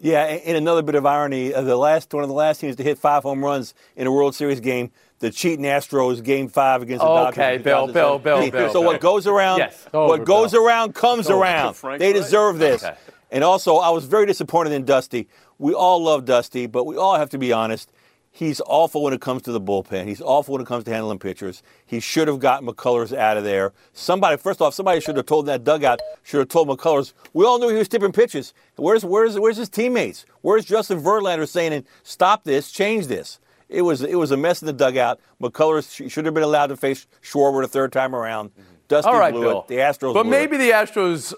Yeah, 0.00 0.24
and 0.24 0.42
and 0.42 0.56
another 0.56 0.82
bit 0.82 0.96
of 0.96 1.06
irony, 1.06 1.54
uh, 1.54 1.62
the 1.62 1.76
last 1.76 2.12
one 2.12 2.22
of 2.24 2.28
the 2.28 2.34
last 2.34 2.60
teams 2.60 2.76
to 2.76 2.82
hit 2.82 2.98
five 2.98 3.22
home 3.22 3.42
runs 3.42 3.74
in 3.96 4.06
a 4.06 4.12
World 4.12 4.34
Series 4.34 4.60
game, 4.60 4.90
the 5.20 5.30
cheating 5.30 5.64
Astros 5.64 6.22
game 6.22 6.48
five 6.48 6.82
against 6.82 7.00
the 7.02 7.06
Dodgers. 7.08 7.38
Okay, 7.38 7.58
Bill, 7.58 7.86
Bill, 7.86 8.18
Bill, 8.18 8.50
Bill, 8.50 8.68
So 8.68 8.80
Bill. 8.80 8.84
what 8.84 9.00
goes 9.00 9.26
around, 9.26 9.58
Yes. 9.58 9.86
what 9.90 10.00
Over, 10.00 10.24
goes 10.24 10.52
Bill. 10.52 10.66
around 10.66 10.94
comes 10.94 11.30
around. 11.30 11.74
Frank's 11.74 12.00
They 12.00 12.12
right. 12.12 12.16
deserve 12.20 12.58
this. 12.58 12.84
Okay. 12.84 12.94
And 13.30 13.42
also, 13.42 13.76
I 13.76 13.90
was 13.90 14.04
very 14.04 14.26
disappointed 14.26 14.72
in 14.72 14.84
Dusty. 14.84 15.28
We 15.58 15.72
all 15.72 16.02
love 16.02 16.24
Dusty, 16.24 16.66
but 16.66 16.84
we 16.84 16.96
all 16.96 17.16
have 17.16 17.30
to 17.30 17.38
be 17.38 17.52
honest. 17.52 17.90
He's 18.36 18.60
awful 18.66 19.04
when 19.04 19.12
it 19.12 19.20
comes 19.20 19.42
to 19.42 19.52
the 19.52 19.60
bullpen. 19.60 20.06
He's 20.08 20.20
awful 20.20 20.54
when 20.54 20.60
it 20.62 20.66
comes 20.66 20.82
to 20.84 20.90
handling 20.92 21.20
pitchers. 21.20 21.62
He 21.86 22.00
should 22.00 22.26
have 22.26 22.40
gotten 22.40 22.66
McCullers 22.68 23.16
out 23.16 23.36
of 23.36 23.44
there. 23.44 23.72
Somebody, 23.92 24.36
first 24.36 24.60
off, 24.60 24.74
somebody 24.74 25.00
should 25.00 25.16
have 25.16 25.26
told 25.26 25.46
that 25.46 25.62
dugout, 25.62 26.00
should 26.24 26.38
have 26.40 26.48
told 26.48 26.66
McCullers. 26.68 27.12
We 27.32 27.44
all 27.46 27.60
knew 27.60 27.68
he 27.68 27.76
was 27.76 27.86
tipping 27.86 28.10
pitches. 28.10 28.52
Where's 28.74 29.04
where's 29.04 29.38
where's 29.38 29.56
his 29.56 29.68
teammates? 29.68 30.26
Where's 30.40 30.64
Justin 30.64 31.00
Verlander 31.00 31.48
saying, 31.48 31.84
"Stop 32.02 32.42
this, 32.42 32.72
change 32.72 33.06
this"? 33.06 33.38
It 33.74 33.82
was 33.82 34.02
it 34.02 34.14
was 34.16 34.30
a 34.30 34.36
mess 34.36 34.62
in 34.62 34.66
the 34.66 34.72
dugout. 34.72 35.20
McCullers 35.42 35.90
sh- 35.90 36.10
should 36.10 36.24
have 36.24 36.34
been 36.34 36.44
allowed 36.44 36.68
to 36.68 36.76
face 36.76 37.06
Schwarber 37.22 37.62
the 37.62 37.68
third 37.68 37.92
time 37.92 38.14
around. 38.14 38.50
Mm-hmm. 38.50 38.62
Dusty 38.88 39.10
All 39.10 39.18
right, 39.18 39.32
blew 39.32 39.42
Bill. 39.42 39.60
it. 39.62 39.68
The 39.68 39.76
Astros. 39.76 40.14
But 40.14 40.26
maybe 40.26 40.56
it. 40.56 40.58
the 40.60 40.70
Astros 40.70 41.34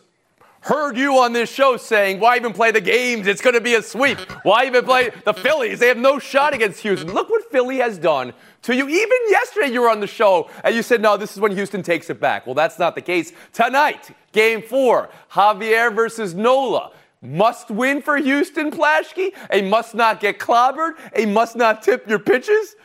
heard 0.61 0.97
you 0.97 1.19
on 1.19 1.33
this 1.33 1.49
show 1.49 1.77
saying, 1.77 2.19
why 2.19 2.35
even 2.37 2.53
play 2.53 2.73
the 2.73 2.81
games? 2.81 3.29
It's 3.29 3.41
going 3.41 3.55
to 3.55 3.61
be 3.61 3.75
a 3.75 3.83
sweep. 3.83 4.19
Why 4.43 4.67
even 4.67 4.85
play 4.85 5.11
the 5.25 5.33
Phillies? 5.33 5.79
They 5.79 5.87
have 5.87 5.97
no 5.97 6.19
shot 6.19 6.55
against 6.55 6.81
Houston. 6.81 7.13
Look 7.15 7.31
what 7.31 7.49
Philly 7.53 7.77
has 7.77 7.99
done 7.99 8.33
to 8.63 8.75
you. 8.75 8.89
Even 8.89 9.19
yesterday, 9.31 9.69
you 9.69 9.81
were 9.83 9.89
on 9.89 10.01
the 10.01 10.09
show 10.09 10.51
and 10.65 10.75
you 10.75 10.83
said, 10.83 11.01
no, 11.01 11.17
this 11.17 11.33
is 11.33 11.41
when 11.41 11.53
Houston 11.53 11.85
takes 11.85 12.11
it 12.11 12.19
back. 12.19 12.47
Well, 12.47 12.57
that's 12.57 12.81
not 12.81 12.97
the 12.97 13.01
case. 13.01 13.33
Tonight, 13.53 14.11
game 14.33 14.61
four, 14.61 15.09
Javier 15.31 15.95
versus 15.95 16.35
Nola. 16.35 16.91
Must 17.27 17.71
win 17.71 18.03
for 18.03 18.17
Houston, 18.17 18.71
Plaschke. 18.71 19.31
A 19.51 19.63
must 19.63 19.95
not 19.95 20.21
get 20.21 20.39
clobbered. 20.39 20.93
A 21.15 21.27
must 21.27 21.57
not 21.57 21.83
tip 21.83 22.09
your 22.09 22.19
pitches. 22.19 22.77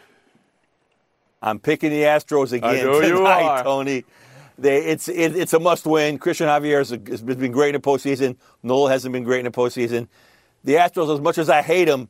I'm 1.41 1.59
picking 1.59 1.89
the 1.91 2.01
Astros 2.03 2.51
again 2.53 2.85
tonight. 2.85 3.61
Tony. 3.63 4.03
They, 4.57 4.77
it's 4.85 5.07
it, 5.09 5.35
it's 5.35 5.53
a 5.53 5.59
must-win. 5.59 6.19
Christian 6.19 6.47
Javier 6.47 6.77
has, 6.79 6.91
has 6.91 7.21
been 7.21 7.51
great 7.51 7.73
in 7.73 7.81
the 7.81 7.87
postseason. 7.87 8.35
Nola 8.61 8.91
hasn't 8.91 9.11
been 9.11 9.23
great 9.23 9.39
in 9.39 9.45
the 9.45 9.51
postseason. 9.51 10.07
The 10.63 10.73
Astros, 10.75 11.11
as 11.13 11.19
much 11.19 11.39
as 11.39 11.49
I 11.49 11.63
hate 11.63 11.85
them, 11.85 12.09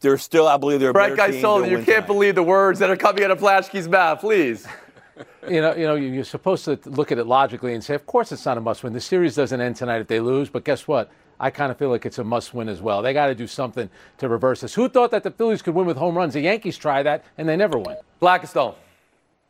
They're 0.00 0.18
still, 0.18 0.46
I 0.46 0.56
believe, 0.58 0.78
they're 0.78 0.90
a 0.90 0.92
Frank 0.92 1.16
better 1.16 1.32
team. 1.32 1.38
Isola, 1.40 1.62
They'll 1.62 1.70
you 1.70 1.76
can't 1.78 1.86
tonight. 1.86 2.06
believe 2.06 2.34
the 2.36 2.42
words 2.44 2.78
that 2.78 2.88
are 2.90 2.96
coming 2.96 3.24
out 3.24 3.32
of 3.32 3.40
Plaschke's 3.40 3.88
mouth. 3.88 4.20
Please. 4.20 4.66
You 5.48 5.60
know, 5.60 5.74
you 5.74 5.86
know, 5.86 5.94
you're 5.94 6.24
supposed 6.24 6.64
to 6.66 6.78
look 6.84 7.12
at 7.12 7.18
it 7.18 7.26
logically 7.26 7.74
and 7.74 7.82
say, 7.82 7.94
of 7.94 8.06
course, 8.06 8.32
it's 8.32 8.44
not 8.44 8.58
a 8.58 8.60
must-win. 8.60 8.92
The 8.92 9.00
series 9.00 9.34
doesn't 9.34 9.60
end 9.60 9.76
tonight 9.76 10.00
if 10.00 10.08
they 10.08 10.20
lose, 10.20 10.48
but 10.48 10.64
guess 10.64 10.86
what? 10.86 11.10
I 11.40 11.50
kind 11.50 11.70
of 11.70 11.78
feel 11.78 11.88
like 11.90 12.04
it's 12.04 12.18
a 12.18 12.24
must-win 12.24 12.68
as 12.68 12.82
well. 12.82 13.00
They 13.00 13.12
got 13.12 13.26
to 13.26 13.34
do 13.34 13.46
something 13.46 13.88
to 14.18 14.28
reverse 14.28 14.60
this. 14.60 14.74
Who 14.74 14.88
thought 14.88 15.10
that 15.12 15.22
the 15.22 15.30
Phillies 15.30 15.62
could 15.62 15.74
win 15.74 15.86
with 15.86 15.96
home 15.96 16.16
runs? 16.16 16.34
The 16.34 16.40
Yankees 16.40 16.76
try 16.76 17.02
that, 17.04 17.24
and 17.36 17.48
they 17.48 17.56
never 17.56 17.78
win. 17.78 17.96
Blackistone. 18.20 18.74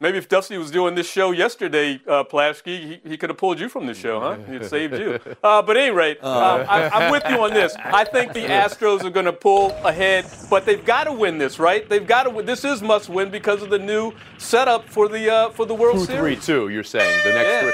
Maybe 0.01 0.17
if 0.19 0.29
Dusty 0.29 0.57
was 0.59 0.71
doing 0.71 0.95
this 0.95 1.11
show 1.11 1.33
yesterday, 1.33 2.01
uh, 2.07 2.23
Plaschke, 2.23 2.67
he, 2.67 3.01
he 3.05 3.17
could 3.17 3.31
have 3.31 3.37
pulled 3.37 3.59
you 3.59 3.69
from 3.69 3.87
the 3.87 3.95
show, 3.95 4.21
huh? 4.21 4.37
He'd 4.49 4.65
saved 4.65 4.95
you. 4.97 5.19
Uh, 5.43 5.61
but 5.61 5.77
at 5.77 5.83
any 5.83 5.91
rate, 5.91 6.23
um, 6.23 6.65
I, 6.69 6.89
I'm 6.89 7.11
with 7.11 7.25
you 7.29 7.43
on 7.43 7.53
this. 7.53 7.75
I 7.83 8.05
think 8.05 8.33
the 8.33 8.45
Astros 8.45 9.03
are 9.03 9.11
going 9.11 9.27
to 9.27 9.33
pull 9.33 9.71
ahead, 9.85 10.25
but 10.49 10.65
they've 10.65 10.85
got 10.85 11.05
to 11.05 11.13
win 11.13 11.39
this, 11.39 11.59
right? 11.59 11.89
They've 11.89 12.07
got 12.07 12.23
to 12.25 12.31
win. 12.31 12.47
This 12.47 12.65
is 12.65 12.81
must 12.81 13.09
win 13.09 13.31
because 13.31 13.61
of 13.61 13.71
the 13.71 13.79
new 13.79 14.13
setup 14.39 14.89
for 14.89 15.09
the 15.09 15.29
uh, 15.29 15.51
for 15.51 15.67
the 15.67 15.75
World 15.75 15.99
Two, 15.99 16.05
three, 16.07 16.15
Series. 16.37 16.47
two. 16.47 16.69
You're 16.69 16.85
saying 16.85 17.19
the 17.25 17.33
next 17.33 17.49
Yeah. 17.49 17.61
three. 17.63 17.73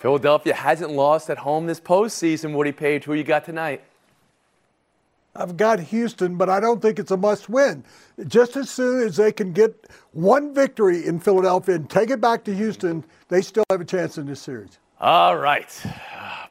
Philadelphia 0.00 0.52
hasn't 0.54 0.90
lost 0.90 1.30
at 1.30 1.38
home 1.38 1.66
this 1.66 1.80
postseason. 1.80 2.52
Woody 2.52 2.72
Paige, 2.72 3.04
who 3.04 3.14
you 3.14 3.24
got 3.24 3.46
tonight? 3.46 3.82
I've 5.38 5.56
got 5.56 5.80
Houston, 5.80 6.36
but 6.36 6.48
I 6.48 6.60
don't 6.60 6.80
think 6.80 6.98
it's 6.98 7.10
a 7.10 7.16
must 7.16 7.48
win. 7.48 7.84
Just 8.26 8.56
as 8.56 8.70
soon 8.70 9.06
as 9.06 9.16
they 9.16 9.32
can 9.32 9.52
get 9.52 9.88
one 10.12 10.54
victory 10.54 11.06
in 11.06 11.20
Philadelphia 11.20 11.74
and 11.76 11.88
take 11.88 12.10
it 12.10 12.20
back 12.20 12.44
to 12.44 12.54
Houston, 12.54 13.04
they 13.28 13.42
still 13.42 13.64
have 13.70 13.80
a 13.80 13.84
chance 13.84 14.18
in 14.18 14.26
this 14.26 14.40
series. 14.40 14.78
All 15.00 15.36
right. 15.36 15.68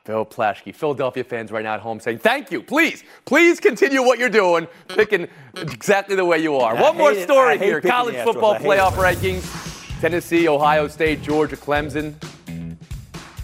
Bill 0.04 0.24
Plaschke, 0.24 0.76
Philadelphia 0.76 1.24
fans 1.24 1.52
right 1.52 1.64
now 1.64 1.74
at 1.74 1.80
home 1.80 2.00
saying, 2.00 2.20
thank 2.20 2.52
you. 2.52 2.62
Please, 2.62 3.04
please 3.26 3.60
continue 3.60 4.04
what 4.04 4.20
you're 4.20 4.30
doing, 4.30 4.68
picking 4.88 5.28
exactly 5.56 6.16
the 6.16 6.26
way 6.26 6.38
you 6.38 6.56
are. 6.58 6.78
I 6.78 6.82
One 6.82 6.96
more 6.96 7.16
story 7.16 7.58
here. 7.58 7.82
College 7.82 8.14
the 8.14 8.20
Astros. 8.20 8.24
football 8.26 8.56
playoff 8.56 8.94
it. 8.94 9.18
rankings 9.18 10.00
Tennessee, 10.00 10.48
Ohio 10.48 10.88
State, 10.88 11.24
Georgia, 11.24 11.58
Clemson, 11.58 12.14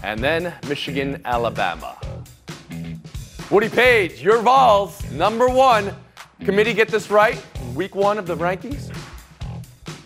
and 0.04 0.20
then 0.20 0.54
Michigan, 0.68 1.20
Alabama. 1.24 1.96
Woody 3.52 3.68
Paige, 3.68 4.22
your 4.22 4.40
Vols, 4.40 5.04
number 5.10 5.46
one. 5.46 5.94
Committee 6.40 6.72
get 6.72 6.88
this 6.88 7.10
right? 7.10 7.38
Week 7.74 7.94
one 7.94 8.16
of 8.16 8.26
the 8.26 8.34
rankings? 8.34 8.90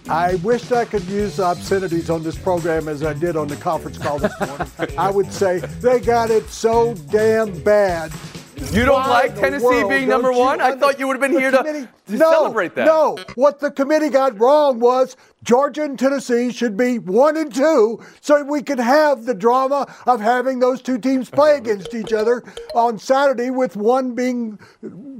I 0.08 0.34
wish 0.36 0.72
I 0.72 0.84
could 0.84 1.04
use 1.04 1.38
obscenities 1.38 2.10
on 2.10 2.24
this 2.24 2.36
program 2.36 2.88
as 2.88 3.04
I 3.04 3.12
did 3.12 3.36
on 3.36 3.46
the 3.46 3.54
conference 3.54 3.98
call 3.98 4.18
this 4.18 4.32
morning. 4.40 4.68
I 4.98 5.12
would 5.12 5.32
say 5.32 5.60
they 5.80 6.00
got 6.00 6.32
it 6.32 6.48
so 6.48 6.94
damn 7.08 7.62
bad. 7.62 8.10
You 8.56 8.86
don't 8.86 9.08
like 9.08 9.34
Tennessee 9.34 9.84
being 9.88 10.08
number 10.08 10.32
one? 10.32 10.60
I 10.60 10.74
thought 10.76 10.98
you 10.98 11.06
would 11.06 11.20
have 11.20 11.30
been 11.30 11.38
here 11.38 11.50
to, 11.50 11.88
to 12.06 12.16
no, 12.16 12.30
celebrate 12.30 12.74
that. 12.74 12.86
No, 12.86 13.18
what 13.34 13.60
the 13.60 13.70
committee 13.70 14.08
got 14.08 14.38
wrong 14.38 14.80
was 14.80 15.16
Georgia 15.42 15.84
and 15.84 15.98
Tennessee 15.98 16.50
should 16.52 16.76
be 16.76 16.98
one 16.98 17.36
and 17.36 17.54
two, 17.54 18.02
so 18.20 18.42
we 18.42 18.62
could 18.62 18.78
have 18.78 19.24
the 19.26 19.34
drama 19.34 19.86
of 20.06 20.20
having 20.20 20.58
those 20.58 20.80
two 20.80 20.98
teams 20.98 21.28
play 21.28 21.56
against 21.56 21.94
each 21.94 22.12
other 22.12 22.42
on 22.74 22.98
Saturday, 22.98 23.50
with 23.50 23.76
one 23.76 24.14
being 24.14 24.58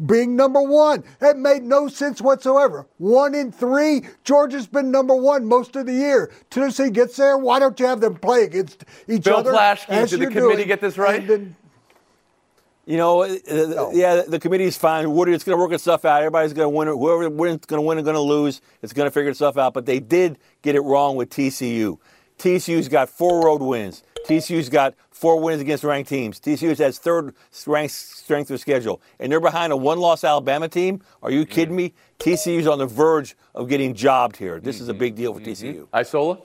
being 0.07 0.35
number 0.35 0.63
one. 0.63 1.05
It 1.21 1.37
made 1.37 1.63
no 1.63 1.89
sense 1.89 2.23
whatsoever. 2.23 2.87
One 2.97 3.35
in 3.35 3.53
three, 3.53 4.03
Georgia's 4.25 4.67
been 4.67 4.91
number 4.91 5.15
one 5.15 5.45
most 5.45 5.77
of 5.77 5.87
the 5.87 5.93
year. 5.93 6.33
Tennessee 6.49 6.91
gets 6.91 7.17
there. 7.17 7.37
Why 7.37 7.59
don't 7.59 7.79
you 7.79 7.87
have 7.87 8.01
them 8.01 8.17
play 8.17 8.45
against 8.45 8.85
each 9.09 9.25
Bill 9.25 9.39
other? 9.39 9.53
Plaschke, 9.53 9.89
as 9.91 10.11
did 10.11 10.21
the 10.21 10.27
committee 10.27 10.57
doing? 10.57 10.69
get 10.69 10.81
this 10.81 10.97
right? 10.97 11.27
And 12.87 12.93
then- 12.93 12.93
You 12.93 12.97
know, 12.97 13.23
uh, 13.23 13.87
uh 13.87 13.91
yeah, 13.93 14.23
the 14.27 14.39
committee's 14.39 14.77
fine. 14.77 15.11
Woody, 15.13 15.33
it's 15.33 15.45
going 15.45 15.57
to 15.57 15.63
work 15.63 15.73
itself 15.73 16.05
out. 16.05 16.19
Everybody's 16.19 16.53
going 16.53 16.67
to 16.67 16.77
win. 16.77 16.89
Whoever 16.89 17.29
wins 17.29 17.67
going 17.67 17.83
to 17.83 17.87
win 17.87 17.99
and 17.99 18.05
going 18.05 18.15
to 18.15 18.21
lose. 18.21 18.61
It's 18.83 18.93
going 18.93 19.07
to 19.07 19.11
figure 19.11 19.31
itself 19.31 19.59
out. 19.59 19.75
But 19.75 19.87
they 19.87 20.01
did 20.01 20.39
get 20.63 20.75
it 20.75 20.81
wrong 20.81 21.17
with 21.17 21.31
TCU. 21.31 21.99
TCU's 22.39 22.89
got 22.89 23.09
four 23.09 23.45
road 23.45 23.63
wins. 23.63 24.03
TCU's 24.27 24.69
got 24.69 24.95
four 25.11 25.41
wins 25.41 25.61
against 25.61 25.85
ranked 25.85 26.11
teams. 26.11 26.39
TCU 26.41 26.77
has 26.77 26.99
third 26.99 27.35
ranked 27.67 27.95
strength 27.95 28.51
of 28.51 28.61
schedule, 28.61 29.01
and 29.19 29.31
they're 29.31 29.41
behind 29.41 29.73
a 29.73 29.77
one-loss 29.77 30.25
Alabama 30.25 30.69
team. 30.69 31.01
Are 31.23 31.31
you 31.31 31.47
kidding 31.47 31.77
mm-hmm. 31.77 31.77
me? 31.77 31.95
TCU's 32.19 32.67
on 32.67 32.79
the 32.79 32.87
verge 32.87 33.37
of 33.55 33.69
getting 33.69 33.95
jobbed 33.95 34.37
here. 34.37 34.61
This 34.61 34.81
is 34.81 34.89
a 34.89 34.93
mm-hmm. 34.93 34.99
big 34.99 35.15
deal 35.15 35.33
for 35.33 35.41
mm-hmm. 35.41 35.51
TCU. 35.51 35.89
Isola? 35.95 36.39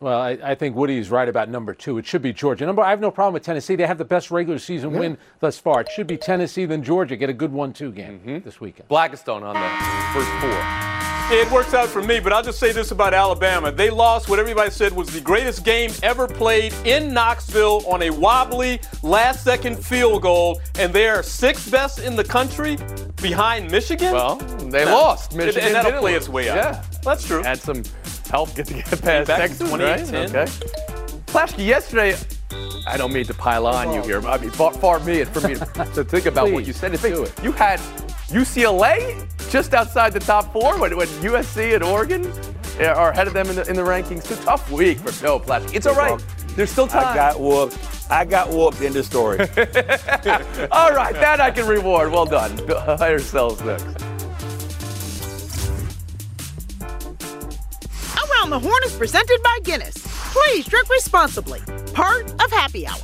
Well, 0.00 0.18
I, 0.18 0.38
I 0.42 0.54
think 0.54 0.76
Woody 0.76 0.96
is 0.96 1.10
right 1.10 1.28
about 1.28 1.50
number 1.50 1.74
two. 1.74 1.98
It 1.98 2.06
should 2.06 2.22
be 2.22 2.32
Georgia. 2.32 2.64
Number, 2.64 2.80
I 2.80 2.88
have 2.88 3.00
no 3.00 3.10
problem 3.10 3.34
with 3.34 3.42
Tennessee. 3.42 3.76
They 3.76 3.86
have 3.86 3.98
the 3.98 4.04
best 4.04 4.30
regular 4.30 4.58
season 4.58 4.92
win 4.92 5.18
thus 5.40 5.58
far. 5.58 5.82
It 5.82 5.90
should 5.94 6.06
be 6.06 6.16
Tennessee, 6.16 6.64
then 6.64 6.82
Georgia. 6.82 7.16
Get 7.16 7.28
a 7.28 7.34
good 7.34 7.52
one-two 7.52 7.92
game 7.92 8.18
mm-hmm. 8.20 8.38
this 8.44 8.62
weekend. 8.62 8.88
Blackistone 8.88 9.42
on 9.42 9.54
the 9.54 10.18
first 10.18 10.30
four. 10.40 10.90
It 11.32 11.48
works 11.52 11.74
out 11.74 11.88
for 11.88 12.02
me, 12.02 12.18
but 12.18 12.32
I'll 12.32 12.42
just 12.42 12.58
say 12.58 12.72
this 12.72 12.90
about 12.90 13.14
Alabama. 13.14 13.70
They 13.70 13.88
lost 13.88 14.28
what 14.28 14.40
everybody 14.40 14.70
said 14.70 14.92
was 14.92 15.10
the 15.10 15.20
greatest 15.20 15.64
game 15.64 15.92
ever 16.02 16.26
played 16.26 16.72
in 16.84 17.14
Knoxville 17.14 17.86
on 17.86 18.02
a 18.02 18.10
wobbly 18.10 18.80
last 19.04 19.44
second 19.44 19.76
field 19.84 20.22
goal, 20.22 20.60
and 20.76 20.92
they're 20.92 21.22
sixth 21.22 21.70
best 21.70 22.00
in 22.00 22.16
the 22.16 22.24
country 22.24 22.78
behind 23.22 23.70
Michigan? 23.70 24.12
Well, 24.12 24.36
they 24.36 24.84
No. 24.86 24.94
lost. 24.94 25.36
Michigan 25.36 25.68
and 25.68 25.74
that'll 25.74 26.00
play 26.00 26.14
its 26.14 26.28
way 26.28 26.48
out. 26.48 26.56
Yeah. 26.56 26.82
That's 27.04 27.24
true. 27.24 27.42
Had 27.44 27.60
some 27.60 27.84
help 28.30 28.54
get 28.54 28.66
to 28.66 28.74
get 28.82 29.02
past 29.02 29.04
in 29.04 29.26
Texas, 29.26 29.70
right? 29.70 29.98
2010. 29.98 30.36
Okay. 30.36 30.52
Plaschke, 31.26 31.66
yesterday, 31.66 32.16
I 32.86 32.96
don't 32.96 33.12
mean 33.12 33.26
to 33.26 33.34
pile 33.34 33.66
on 33.66 33.92
you 33.92 34.00
oh. 34.00 34.06
here. 34.06 34.20
but 34.20 34.40
I 34.40 34.42
mean, 34.42 34.50
far, 34.50 34.72
far 34.72 35.00
be 35.00 35.20
it 35.20 35.28
for 35.28 35.46
me 35.46 35.54
to, 35.54 35.64
to 35.94 36.04
think 36.04 36.26
about 36.26 36.50
what 36.50 36.66
you 36.66 36.72
said. 36.72 36.92
do 37.00 37.24
it. 37.24 37.32
You 37.42 37.52
had 37.52 37.78
UCLA 38.30 39.26
just 39.50 39.74
outside 39.74 40.12
the 40.12 40.20
top 40.20 40.52
four 40.52 40.78
when, 40.78 40.96
when 40.96 41.08
USC 41.08 41.74
and 41.74 41.84
Oregon 41.84 42.32
eh, 42.78 42.86
are 42.86 43.10
ahead 43.10 43.26
of 43.26 43.34
them 43.34 43.48
in 43.50 43.56
the, 43.56 43.68
in 43.68 43.76
the 43.76 43.82
rankings. 43.82 44.18
It's 44.18 44.30
a 44.30 44.44
tough 44.44 44.70
week 44.70 44.98
for 44.98 45.22
Bill 45.22 45.40
Plaschke. 45.40 45.74
It's 45.74 45.86
all 45.86 45.94
right. 45.94 46.22
There's 46.56 46.70
still 46.70 46.86
time. 46.86 47.06
I 47.06 47.14
got 47.14 47.40
whooped. 47.40 47.78
I 48.10 48.24
got 48.24 48.50
whooped. 48.50 48.80
End 48.80 48.96
of 48.96 49.06
story. 49.06 49.38
All 50.72 50.90
right, 50.90 51.14
that 51.14 51.38
I 51.40 51.52
can 51.52 51.68
reward. 51.68 52.10
Well 52.10 52.26
done. 52.26 52.58
Hire 52.68 53.10
yourselves 53.12 53.62
next. 53.62 53.99
The 58.50 58.58
Horn 58.58 58.82
is 58.84 58.96
presented 58.96 59.38
by 59.44 59.58
Guinness. 59.62 59.94
Please 60.32 60.66
drink 60.66 60.90
responsibly. 60.90 61.60
Part 61.94 62.32
of 62.32 62.50
Happy 62.50 62.84
Hour. 62.84 62.98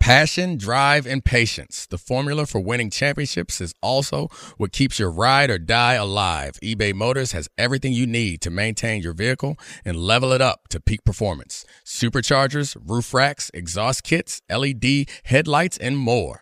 Passion, 0.00 0.56
drive, 0.56 1.06
and 1.06 1.22
patience. 1.22 1.84
The 1.84 1.98
formula 1.98 2.46
for 2.46 2.58
winning 2.58 2.88
championships 2.88 3.60
is 3.60 3.74
also 3.82 4.28
what 4.56 4.72
keeps 4.72 4.98
your 4.98 5.10
ride 5.10 5.50
or 5.50 5.58
die 5.58 5.92
alive. 5.92 6.54
eBay 6.62 6.94
Motors 6.94 7.32
has 7.32 7.50
everything 7.58 7.92
you 7.92 8.06
need 8.06 8.40
to 8.40 8.50
maintain 8.50 9.02
your 9.02 9.12
vehicle 9.12 9.58
and 9.84 9.98
level 9.98 10.32
it 10.32 10.40
up 10.40 10.68
to 10.70 10.80
peak 10.80 11.04
performance. 11.04 11.66
Superchargers, 11.84 12.78
roof 12.82 13.12
racks, 13.12 13.50
exhaust 13.52 14.04
kits, 14.04 14.40
LED 14.48 15.06
headlights, 15.24 15.76
and 15.76 15.98
more. 15.98 16.41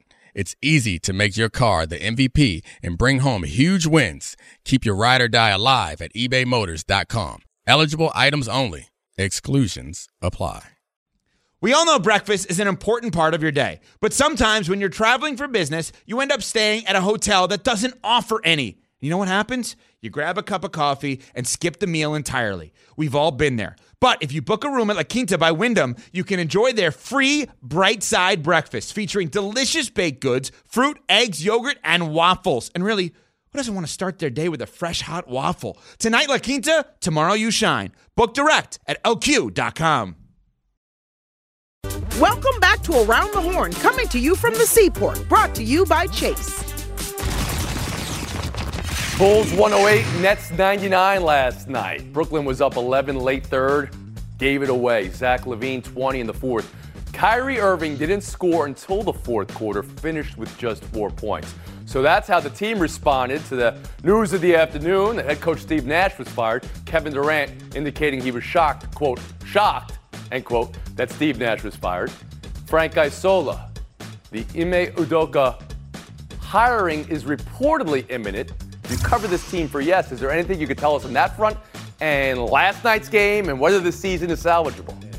It's 0.33 0.55
easy 0.61 0.99
to 0.99 1.13
make 1.13 1.37
your 1.37 1.49
car 1.49 1.85
the 1.85 1.99
MVP 1.99 2.63
and 2.81 2.97
bring 2.97 3.19
home 3.19 3.43
huge 3.43 3.85
wins. 3.85 4.35
Keep 4.65 4.85
your 4.85 4.95
ride 4.95 5.21
or 5.21 5.27
die 5.27 5.49
alive 5.49 6.01
at 6.01 6.13
ebaymotors.com. 6.13 7.41
Eligible 7.67 8.11
items 8.15 8.47
only. 8.47 8.89
Exclusions 9.17 10.07
apply. 10.21 10.69
We 11.61 11.73
all 11.73 11.85
know 11.85 11.99
breakfast 11.99 12.49
is 12.49 12.59
an 12.59 12.67
important 12.67 13.13
part 13.13 13.35
of 13.35 13.43
your 13.43 13.51
day, 13.51 13.81
but 13.99 14.13
sometimes 14.13 14.67
when 14.67 14.79
you're 14.79 14.89
traveling 14.89 15.37
for 15.37 15.47
business, 15.47 15.91
you 16.07 16.19
end 16.19 16.31
up 16.31 16.41
staying 16.41 16.87
at 16.87 16.95
a 16.95 17.01
hotel 17.01 17.47
that 17.49 17.63
doesn't 17.63 17.93
offer 18.03 18.41
any. 18.43 18.79
You 18.99 19.11
know 19.11 19.17
what 19.17 19.27
happens? 19.27 19.75
You 20.01 20.09
grab 20.09 20.39
a 20.39 20.43
cup 20.43 20.63
of 20.63 20.71
coffee 20.71 21.21
and 21.35 21.47
skip 21.47 21.79
the 21.79 21.85
meal 21.85 22.15
entirely. 22.15 22.73
We've 22.97 23.13
all 23.13 23.29
been 23.29 23.57
there. 23.57 23.75
But 24.01 24.17
if 24.23 24.31
you 24.31 24.41
book 24.41 24.63
a 24.63 24.69
room 24.69 24.89
at 24.89 24.95
La 24.95 25.03
Quinta 25.03 25.37
by 25.37 25.51
Wyndham, 25.51 25.95
you 26.11 26.23
can 26.23 26.39
enjoy 26.39 26.73
their 26.73 26.91
free 26.91 27.47
bright 27.61 28.01
side 28.01 28.41
breakfast 28.41 28.93
featuring 28.93 29.27
delicious 29.27 29.91
baked 29.91 30.21
goods, 30.21 30.51
fruit, 30.65 30.99
eggs, 31.07 31.45
yogurt, 31.45 31.77
and 31.83 32.11
waffles. 32.11 32.71
And 32.73 32.83
really, 32.83 33.13
who 33.51 33.57
doesn't 33.57 33.75
want 33.75 33.85
to 33.85 33.93
start 33.93 34.17
their 34.17 34.31
day 34.31 34.49
with 34.49 34.61
a 34.61 34.65
fresh 34.65 35.01
hot 35.01 35.27
waffle? 35.27 35.77
Tonight, 35.99 36.29
La 36.29 36.39
Quinta, 36.39 36.87
tomorrow, 36.99 37.33
you 37.33 37.51
shine. 37.51 37.91
Book 38.15 38.33
direct 38.33 38.79
at 38.87 39.01
lq.com. 39.03 40.15
Welcome 42.19 42.59
back 42.59 42.81
to 42.83 43.03
Around 43.03 43.33
the 43.33 43.41
Horn, 43.41 43.71
coming 43.73 44.07
to 44.07 44.19
you 44.19 44.35
from 44.35 44.53
the 44.53 44.65
seaport, 44.65 45.27
brought 45.29 45.53
to 45.55 45.63
you 45.63 45.85
by 45.85 46.07
Chase. 46.07 46.70
Bulls 49.21 49.53
108, 49.53 50.03
Nets 50.19 50.49
99 50.49 51.21
last 51.21 51.67
night. 51.67 52.11
Brooklyn 52.11 52.43
was 52.43 52.59
up 52.59 52.75
11 52.75 53.19
late 53.19 53.45
third, 53.45 53.95
gave 54.39 54.63
it 54.63 54.69
away. 54.71 55.09
Zach 55.09 55.41
LaVine 55.41 55.83
20 55.83 56.21
in 56.21 56.25
the 56.25 56.33
fourth. 56.33 56.73
Kyrie 57.13 57.59
Irving 57.59 57.97
didn't 57.97 58.21
score 58.21 58.65
until 58.65 59.03
the 59.03 59.13
fourth 59.13 59.53
quarter, 59.53 59.83
finished 59.83 60.39
with 60.39 60.57
just 60.57 60.83
four 60.85 61.11
points. 61.11 61.53
So 61.85 62.01
that's 62.01 62.27
how 62.27 62.39
the 62.39 62.49
team 62.49 62.79
responded 62.79 63.45
to 63.45 63.55
the 63.55 63.77
news 64.03 64.33
of 64.33 64.41
the 64.41 64.55
afternoon. 64.55 65.17
that 65.17 65.25
head 65.25 65.39
coach 65.39 65.59
Steve 65.59 65.85
Nash 65.85 66.17
was 66.17 66.27
fired. 66.27 66.67
Kevin 66.87 67.13
Durant 67.13 67.75
indicating 67.75 68.21
he 68.21 68.31
was 68.31 68.43
shocked, 68.43 68.91
quote, 68.95 69.19
shocked, 69.45 69.99
end 70.31 70.45
quote, 70.45 70.75
that 70.95 71.11
Steve 71.11 71.37
Nash 71.37 71.61
was 71.61 71.75
fired. 71.75 72.09
Frank 72.65 72.97
Isola, 72.97 73.69
the 74.31 74.39
Ime 74.55 74.91
Udoka 74.95 75.61
hiring 76.39 77.07
is 77.07 77.25
reportedly 77.25 78.03
imminent. 78.09 78.51
You 78.91 78.97
cover 78.97 79.25
this 79.25 79.49
team 79.49 79.69
for 79.69 79.79
yes. 79.79 80.11
Is 80.11 80.19
there 80.19 80.31
anything 80.31 80.59
you 80.59 80.67
could 80.67 80.77
tell 80.77 80.95
us 80.95 81.05
on 81.05 81.13
that 81.13 81.37
front? 81.37 81.57
And 82.01 82.37
last 82.37 82.83
night's 82.83 83.07
game 83.07 83.47
and 83.47 83.57
whether 83.57 83.79
the 83.79 83.91
season 83.91 84.29
is 84.29 84.43
salvageable? 84.43 85.10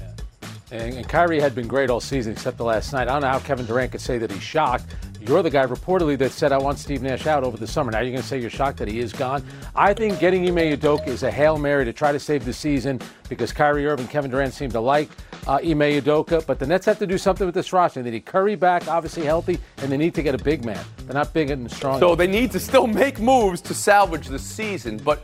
And, 0.73 0.95
and 0.95 1.07
Kyrie 1.07 1.39
had 1.39 1.55
been 1.55 1.69
great 1.69 1.91
all 1.91 2.01
season 2.01 2.33
except 2.33 2.57
the 2.57 2.65
last 2.65 2.95
night. 2.95 3.03
I 3.03 3.13
don't 3.13 3.21
know 3.21 3.29
how 3.29 3.41
Kevin 3.41 3.67
Durant 3.67 3.93
could 3.93 4.01
say 4.01 4.17
that 4.17 4.31
he's 4.33 4.43
shocked. 4.43 4.87
You're 5.21 5.43
the 5.43 5.51
guy 5.51 5.67
reportedly 5.67 6.17
that 6.19 6.33
said 6.33 6.51
I 6.51 6.57
want 6.57 6.79
Steve 6.79 7.03
Nash 7.03 7.27
out 7.27 7.45
over 7.45 7.59
the 7.59 7.67
summer. 7.67 7.93
Now 7.93 8.01
you're 8.01 8.11
going 8.11 8.23
to 8.23 8.27
say 8.27 8.41
you're 8.41 8.49
shocked 8.49 8.79
that 8.79 8.89
he 8.89 8.99
is 8.99 9.13
gone. 9.13 9.45
I 9.77 9.93
think 9.93 10.19
getting 10.19 10.49
Ime 10.49 10.77
Udoka 10.77 11.09
is 11.09 11.25
a 11.25 11.31
hail 11.31 11.59
mary 11.59 11.85
to 11.85 11.93
try 11.93 12.11
to 12.11 12.19
save 12.19 12.47
the 12.47 12.55
season 12.55 13.01
because 13.29 13.53
Kyrie 13.53 13.87
Irving, 13.87 14.09
Kevin 14.09 14.31
Durant 14.31 14.55
seem 14.55 14.71
to 14.71 14.81
like 14.81 15.11
uh, 15.47 15.61
Ime 15.63 16.01
Udoka, 16.01 16.45
but 16.47 16.59
the 16.59 16.67
Nets 16.67 16.87
have 16.87 16.99
to 17.01 17.07
do 17.07 17.19
something 17.19 17.45
with 17.47 17.55
this 17.55 17.73
roster. 17.75 18.03
They 18.03 18.11
need 18.11 18.25
Curry 18.25 18.55
back, 18.55 18.89
obviously 18.89 19.25
healthy, 19.25 19.61
and 19.77 19.93
they 19.93 19.99
need 19.99 20.15
to 20.15 20.23
get 20.23 20.35
a 20.35 20.43
big 20.43 20.65
man. 20.65 20.83
They're 21.05 21.15
not 21.15 21.35
big 21.35 21.51
and 21.51 21.71
strong. 21.71 22.01
So 22.01 22.15
they 22.15 22.27
need 22.27 22.51
to 22.53 22.59
still 22.59 22.87
make 22.87 23.21
moves 23.21 23.61
to 23.63 23.75
salvage 23.75 24.27
the 24.27 24.39
season. 24.39 24.97
But 24.97 25.23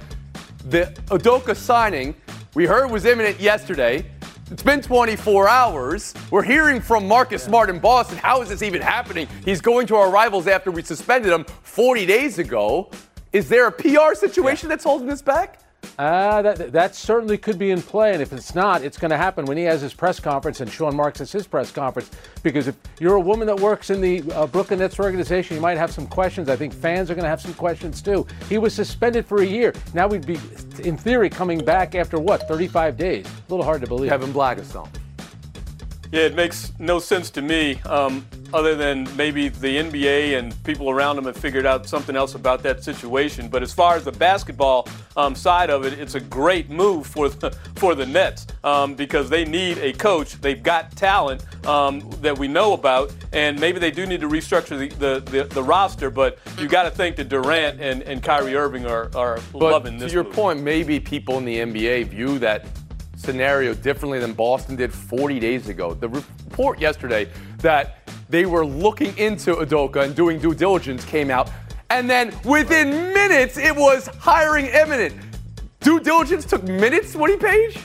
the 0.66 0.94
Udoka 1.06 1.56
signing, 1.56 2.14
we 2.54 2.66
heard 2.66 2.90
was 2.90 3.06
imminent 3.06 3.40
yesterday. 3.40 4.04
It's 4.50 4.62
been 4.62 4.80
24 4.80 5.46
hours. 5.46 6.14
We're 6.30 6.42
hearing 6.42 6.80
from 6.80 7.06
Marcus 7.06 7.42
Smart 7.42 7.68
in 7.68 7.78
Boston. 7.78 8.16
How 8.16 8.40
is 8.40 8.48
this 8.48 8.62
even 8.62 8.80
happening? 8.80 9.28
He's 9.44 9.60
going 9.60 9.86
to 9.88 9.96
our 9.96 10.10
rivals 10.10 10.46
after 10.46 10.70
we 10.70 10.82
suspended 10.82 11.30
him 11.30 11.44
40 11.44 12.06
days 12.06 12.38
ago. 12.38 12.90
Is 13.30 13.50
there 13.50 13.66
a 13.66 13.72
PR 13.72 14.14
situation 14.14 14.70
that's 14.70 14.84
holding 14.84 15.06
this 15.06 15.20
back? 15.20 15.60
Uh, 15.98 16.42
that, 16.42 16.72
that 16.72 16.94
certainly 16.94 17.38
could 17.38 17.58
be 17.58 17.70
in 17.70 17.80
play, 17.80 18.12
and 18.12 18.22
if 18.22 18.32
it's 18.32 18.54
not, 18.54 18.82
it's 18.82 18.98
going 18.98 19.10
to 19.10 19.16
happen 19.16 19.44
when 19.46 19.56
he 19.56 19.64
has 19.64 19.80
his 19.80 19.94
press 19.94 20.20
conference 20.20 20.60
and 20.60 20.70
Sean 20.70 20.94
Marks 20.94 21.18
has 21.18 21.32
his 21.32 21.46
press 21.46 21.70
conference. 21.70 22.10
Because 22.42 22.68
if 22.68 22.76
you're 23.00 23.16
a 23.16 23.20
woman 23.20 23.46
that 23.46 23.58
works 23.58 23.90
in 23.90 24.00
the 24.00 24.22
uh, 24.32 24.46
Brooklyn 24.46 24.80
Nets 24.80 24.98
organization, 24.98 25.56
you 25.56 25.60
might 25.60 25.78
have 25.78 25.92
some 25.92 26.06
questions. 26.06 26.48
I 26.48 26.56
think 26.56 26.72
fans 26.72 27.10
are 27.10 27.14
going 27.14 27.24
to 27.24 27.28
have 27.28 27.40
some 27.40 27.54
questions 27.54 28.02
too. 28.02 28.26
He 28.48 28.58
was 28.58 28.74
suspended 28.74 29.26
for 29.26 29.42
a 29.42 29.46
year. 29.46 29.72
Now 29.94 30.06
we'd 30.06 30.26
be, 30.26 30.38
in 30.82 30.96
theory, 30.96 31.30
coming 31.30 31.64
back 31.64 31.94
after 31.94 32.18
what, 32.18 32.46
35 32.48 32.96
days? 32.96 33.26
A 33.26 33.50
little 33.50 33.64
hard 33.64 33.80
to 33.80 33.86
believe. 33.86 34.10
Kevin 34.10 34.32
Blackistone. 34.32 34.88
Yeah, 36.10 36.22
it 36.22 36.34
makes 36.34 36.72
no 36.78 37.00
sense 37.00 37.28
to 37.30 37.42
me, 37.42 37.80
um, 37.82 38.26
other 38.52 38.74
than 38.74 39.08
maybe 39.16 39.48
the 39.48 39.76
NBA 39.76 40.38
and 40.38 40.64
people 40.64 40.90
around 40.90 41.16
them 41.16 41.26
have 41.26 41.36
figured 41.36 41.66
out 41.66 41.86
something 41.86 42.16
else 42.16 42.34
about 42.34 42.62
that 42.62 42.82
situation. 42.82 43.48
But 43.48 43.62
as 43.62 43.72
far 43.72 43.96
as 43.96 44.04
the 44.04 44.12
basketball 44.12 44.88
um, 45.16 45.34
side 45.34 45.70
of 45.70 45.84
it, 45.84 45.98
it's 45.98 46.14
a 46.14 46.20
great 46.20 46.70
move 46.70 47.06
for 47.06 47.28
the, 47.28 47.50
for 47.76 47.94
the 47.94 48.06
Nets 48.06 48.46
um, 48.64 48.94
because 48.94 49.28
they 49.28 49.44
need 49.44 49.78
a 49.78 49.92
coach. 49.92 50.40
They've 50.40 50.62
got 50.62 50.92
talent 50.96 51.44
um, 51.66 52.08
that 52.22 52.38
we 52.38 52.48
know 52.48 52.72
about, 52.72 53.12
and 53.32 53.58
maybe 53.60 53.78
they 53.78 53.90
do 53.90 54.06
need 54.06 54.20
to 54.20 54.28
restructure 54.28 54.78
the, 54.78 54.88
the, 54.96 55.30
the, 55.30 55.44
the 55.44 55.62
roster. 55.62 56.10
But 56.10 56.38
you 56.58 56.68
got 56.68 56.84
to 56.84 56.90
think 56.90 57.16
that 57.16 57.28
Durant 57.28 57.80
and, 57.80 58.02
and 58.02 58.22
Kyrie 58.22 58.56
Irving 58.56 58.86
are, 58.86 59.10
are 59.14 59.38
But 59.52 59.62
loving 59.62 59.98
this. 59.98 60.10
to 60.10 60.14
your 60.14 60.24
move. 60.24 60.32
point, 60.32 60.62
maybe 60.62 60.98
people 61.00 61.38
in 61.38 61.44
the 61.44 61.58
NBA 61.58 62.08
view 62.08 62.38
that 62.38 62.66
scenario 63.16 63.74
differently 63.74 64.20
than 64.20 64.32
Boston 64.32 64.76
did 64.76 64.92
40 64.92 65.40
days 65.40 65.68
ago. 65.68 65.92
The 65.92 66.08
report 66.08 66.78
yesterday 66.80 67.28
that 67.58 67.97
they 68.28 68.46
were 68.46 68.66
looking 68.66 69.16
into 69.18 69.54
Udoka 69.54 70.04
and 70.04 70.14
doing 70.14 70.38
due 70.38 70.54
diligence 70.54 71.04
came 71.04 71.30
out, 71.30 71.50
and 71.90 72.08
then 72.08 72.34
within 72.44 73.12
minutes 73.12 73.56
it 73.58 73.74
was 73.74 74.06
hiring 74.18 74.66
imminent. 74.66 75.14
Due 75.80 76.00
diligence 76.00 76.44
took 76.44 76.62
minutes, 76.64 77.14
Woody 77.14 77.36
Paige? 77.36 77.78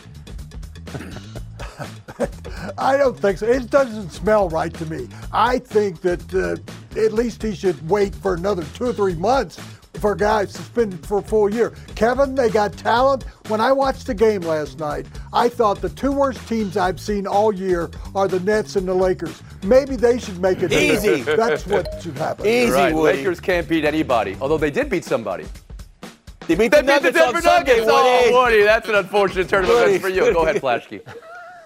I 2.77 2.97
don't 2.97 3.17
think 3.17 3.38
so. 3.38 3.47
It 3.47 3.69
doesn't 3.69 4.12
smell 4.12 4.49
right 4.49 4.73
to 4.73 4.86
me. 4.86 5.08
I 5.32 5.60
think 5.60 6.01
that 6.01 6.34
uh, 6.34 6.99
at 6.99 7.13
least 7.13 7.41
he 7.41 7.56
should 7.56 7.89
wait 7.89 8.13
for 8.13 8.34
another 8.34 8.63
two 8.73 8.86
or 8.86 8.93
three 8.93 9.15
months 9.15 9.60
for 9.99 10.13
a 10.13 10.17
guy 10.17 10.45
suspended 10.45 11.06
for 11.06 11.19
a 11.19 11.21
full 11.21 11.53
year. 11.53 11.73
Kevin, 11.95 12.36
they 12.36 12.49
got 12.49 12.73
talent. 12.73 13.23
When 13.47 13.62
I 13.62 13.71
watched 13.71 14.08
the 14.08 14.13
game 14.13 14.41
last 14.41 14.79
night, 14.79 15.06
I 15.32 15.49
thought 15.49 15.82
the 15.82 15.89
two 15.89 16.12
worst 16.12 16.45
teams 16.47 16.77
I've 16.77 16.99
seen 16.99 17.27
all 17.27 17.53
year 17.53 17.89
are 18.15 18.27
the 18.27 18.39
Nets 18.39 18.75
and 18.75 18.88
the 18.88 18.93
Lakers. 18.93 19.41
Maybe 19.63 19.95
they 19.95 20.19
should 20.19 20.39
make 20.39 20.62
it. 20.62 20.71
Easy. 20.71 21.21
That's 21.21 21.65
what 21.67 22.01
should 22.01 22.17
happen. 22.17 22.45
Easy, 22.45 22.71
right, 22.71 22.93
Woody. 22.93 23.19
Lakers 23.19 23.39
can't 23.39 23.67
beat 23.67 23.86
anybody, 23.86 24.36
although 24.41 24.58
they 24.58 24.71
did 24.71 24.89
beat 24.89 25.06
somebody. 25.06 25.45
They 26.47 26.56
beat 26.56 26.71
They 26.71 26.82
the 26.82 26.84
beat 26.84 26.86
the 26.86 27.12
Nuggets 27.12 27.17
on 27.17 27.23
Denver 27.34 27.41
Sunday, 27.41 27.71
Nuggets. 27.77 27.88
Oh, 27.89 28.19
Woody. 28.19 28.34
Woody, 28.34 28.63
that's 28.63 28.89
an 28.89 28.95
unfortunate 28.95 29.47
turn 29.47 29.63
of 29.63 29.69
events 29.69 30.01
for 30.01 30.10
you. 30.10 30.34
Go 30.34 30.43
ahead, 30.43 30.62
Plaschke. 30.62 31.01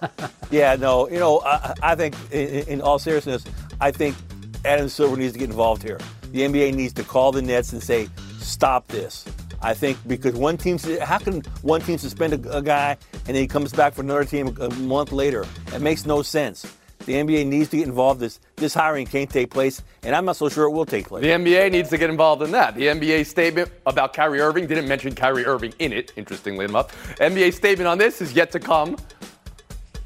Yeah, 0.50 0.76
no, 0.76 1.08
you 1.10 1.18
know, 1.18 1.40
I, 1.40 1.74
I 1.82 1.94
think 1.96 2.14
in, 2.30 2.64
in 2.68 2.80
all 2.80 2.98
seriousness, 3.00 3.44
I 3.80 3.90
think 3.90 4.16
Adam 4.64 4.88
Silver 4.88 5.16
needs 5.16 5.32
to 5.32 5.38
get 5.40 5.50
involved 5.50 5.82
here. 5.82 5.98
The 6.30 6.40
NBA 6.42 6.74
needs 6.74 6.92
to 6.94 7.02
call 7.02 7.32
the 7.32 7.42
Nets 7.42 7.72
and 7.72 7.82
say, 7.82 8.08
stop 8.48 8.88
this. 8.88 9.24
I 9.60 9.74
think 9.74 9.98
because 10.06 10.34
one 10.34 10.56
team, 10.56 10.78
how 11.00 11.18
can 11.18 11.42
one 11.62 11.80
team 11.80 11.98
suspend 11.98 12.32
a, 12.46 12.58
a 12.58 12.62
guy 12.62 12.96
and 13.12 13.26
then 13.26 13.36
he 13.36 13.46
comes 13.46 13.72
back 13.72 13.94
for 13.94 14.02
another 14.02 14.24
team 14.24 14.56
a 14.60 14.70
month 14.74 15.12
later? 15.12 15.46
It 15.74 15.82
makes 15.82 16.06
no 16.06 16.22
sense. 16.22 16.66
The 17.08 17.14
NBA 17.14 17.46
needs 17.46 17.70
to 17.70 17.78
get 17.78 17.86
involved. 17.86 18.20
This 18.20 18.38
this 18.56 18.74
hiring 18.74 19.06
can't 19.06 19.30
take 19.30 19.50
place, 19.50 19.82
and 20.02 20.14
I'm 20.14 20.26
not 20.26 20.36
so 20.36 20.50
sure 20.50 20.64
it 20.64 20.72
will 20.72 20.84
take 20.84 21.08
place. 21.08 21.22
The 21.22 21.30
NBA 21.30 21.72
needs 21.72 21.88
to 21.88 21.96
get 21.96 22.10
involved 22.10 22.42
in 22.42 22.50
that. 22.50 22.74
The 22.74 22.88
NBA 22.88 23.24
statement 23.24 23.70
about 23.86 24.12
Kyrie 24.12 24.40
Irving 24.40 24.66
didn't 24.66 24.86
mention 24.86 25.14
Kyrie 25.14 25.46
Irving 25.46 25.72
in 25.78 25.94
it, 25.94 26.12
interestingly 26.16 26.66
enough. 26.66 27.16
NBA 27.18 27.54
statement 27.54 27.88
on 27.88 27.96
this 27.96 28.20
is 28.20 28.34
yet 28.34 28.50
to 28.52 28.60
come. 28.60 28.96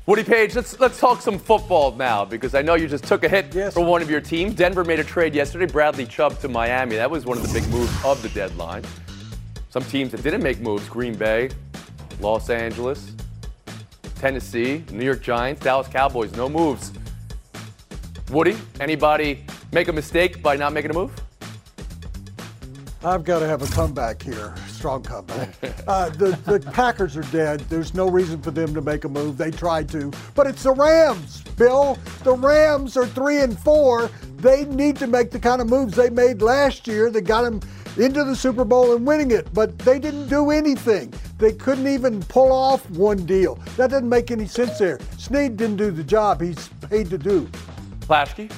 Woody 0.05 0.25
Paige, 0.25 0.57
let's 0.57 0.81
let's 0.81 0.99
talk 0.99 1.23
some 1.23 1.39
football 1.39 1.93
now 1.93 2.25
because 2.25 2.57
I 2.57 2.63
know 2.63 2.75
you 2.75 2.89
just 2.89 3.05
took 3.05 3.23
a 3.23 3.29
hit 3.29 3.55
Yes. 3.55 3.75
for 3.75 3.85
one 3.85 4.03
of 4.03 4.11
your 4.11 4.21
teams. 4.21 4.55
Denver 4.55 4.83
made 4.85 4.99
a 4.99 5.05
trade 5.05 5.33
yesterday, 5.33 5.67
Bradley 5.67 6.07
Chubb 6.07 6.41
to 6.41 6.49
Miami. 6.49 6.97
That 6.97 7.09
was 7.11 7.25
one 7.25 7.39
of 7.39 7.47
the 7.47 7.53
big 7.61 7.69
moves 7.71 7.93
of 8.05 8.21
the 8.21 8.29
deadline. 8.31 8.83
Some 9.71 9.85
teams 9.85 10.11
that 10.11 10.25
didn't 10.25 10.43
make 10.43 10.59
moves: 10.61 10.89
Green 10.89 11.15
Bay, 11.15 11.51
Los 12.21 12.51
Angeles, 12.51 13.13
Tennessee, 14.17 14.85
New 14.91 15.05
York 15.05 15.23
Giants, 15.23 15.63
Dallas 15.63 15.87
Cowboys. 15.87 16.33
No 16.35 16.49
moves. 16.49 16.91
Woody, 18.31 18.57
anybody 18.81 19.45
make 19.71 19.87
a 19.87 19.93
mistake 19.93 20.43
by 20.43 20.57
not 20.57 20.73
making 20.73 20.91
a 20.91 20.95
move? 20.95 21.13
I've 23.05 23.23
got 23.25 23.39
to 23.39 23.47
have 23.47 23.63
a 23.63 23.67
comeback 23.67 24.21
here, 24.21 24.55
strong 24.83 25.01
comeback. 25.01 25.55
Uh, 25.87 26.09
the, 26.09 26.37
the 26.45 26.59
Packers 26.73 27.17
are 27.17 27.23
dead. 27.31 27.61
There's 27.69 27.95
no 27.95 28.09
reason 28.09 28.43
for 28.43 28.51
them 28.51 28.75
to 28.75 28.81
make 28.81 29.05
a 29.05 29.09
move. 29.09 29.39
They 29.39 29.53
tried 29.53 29.89
to, 29.91 30.11
but 30.35 30.49
it's 30.49 30.65
the 30.65 30.73
Rams, 30.73 31.43
Bill. 31.57 31.97
The 32.25 32.35
Rams 32.35 32.97
are 32.97 33.07
three 33.07 33.43
and 33.43 33.57
four. 33.57 34.11
They 34.39 34.65
need 34.65 34.97
to 34.97 35.07
make 35.07 35.31
the 35.31 35.39
kind 35.39 35.61
of 35.61 35.69
moves 35.69 35.95
they 35.95 36.11
made 36.11 36.43
last 36.43 36.89
year 36.89 37.11
that 37.11 37.21
got 37.21 37.43
them 37.43 37.61
into 37.97 38.25
the 38.25 38.35
Super 38.35 38.65
Bowl 38.65 38.97
and 38.97 39.07
winning 39.07 39.31
it, 39.31 39.55
but 39.55 39.79
they 39.79 40.01
didn't 40.01 40.27
do 40.27 40.51
anything. 40.51 41.15
They 41.39 41.53
couldn't 41.53 41.87
even 41.87 42.21
pull 42.25 42.51
off 42.51 42.89
one 42.91 43.25
deal. 43.25 43.55
That 43.77 43.91
doesn't 43.91 44.09
make 44.09 44.33
any 44.33 44.49
sense 44.49 44.79
there. 44.79 44.99
Snead 45.17 45.57
didn't 45.57 45.77
do 45.77 45.93
the 45.93 46.03
job 46.03 46.41
he's 46.41 46.71
paid 46.91 47.09
to 47.11 47.19
do. 47.19 47.49
Plaschke? 48.01 48.53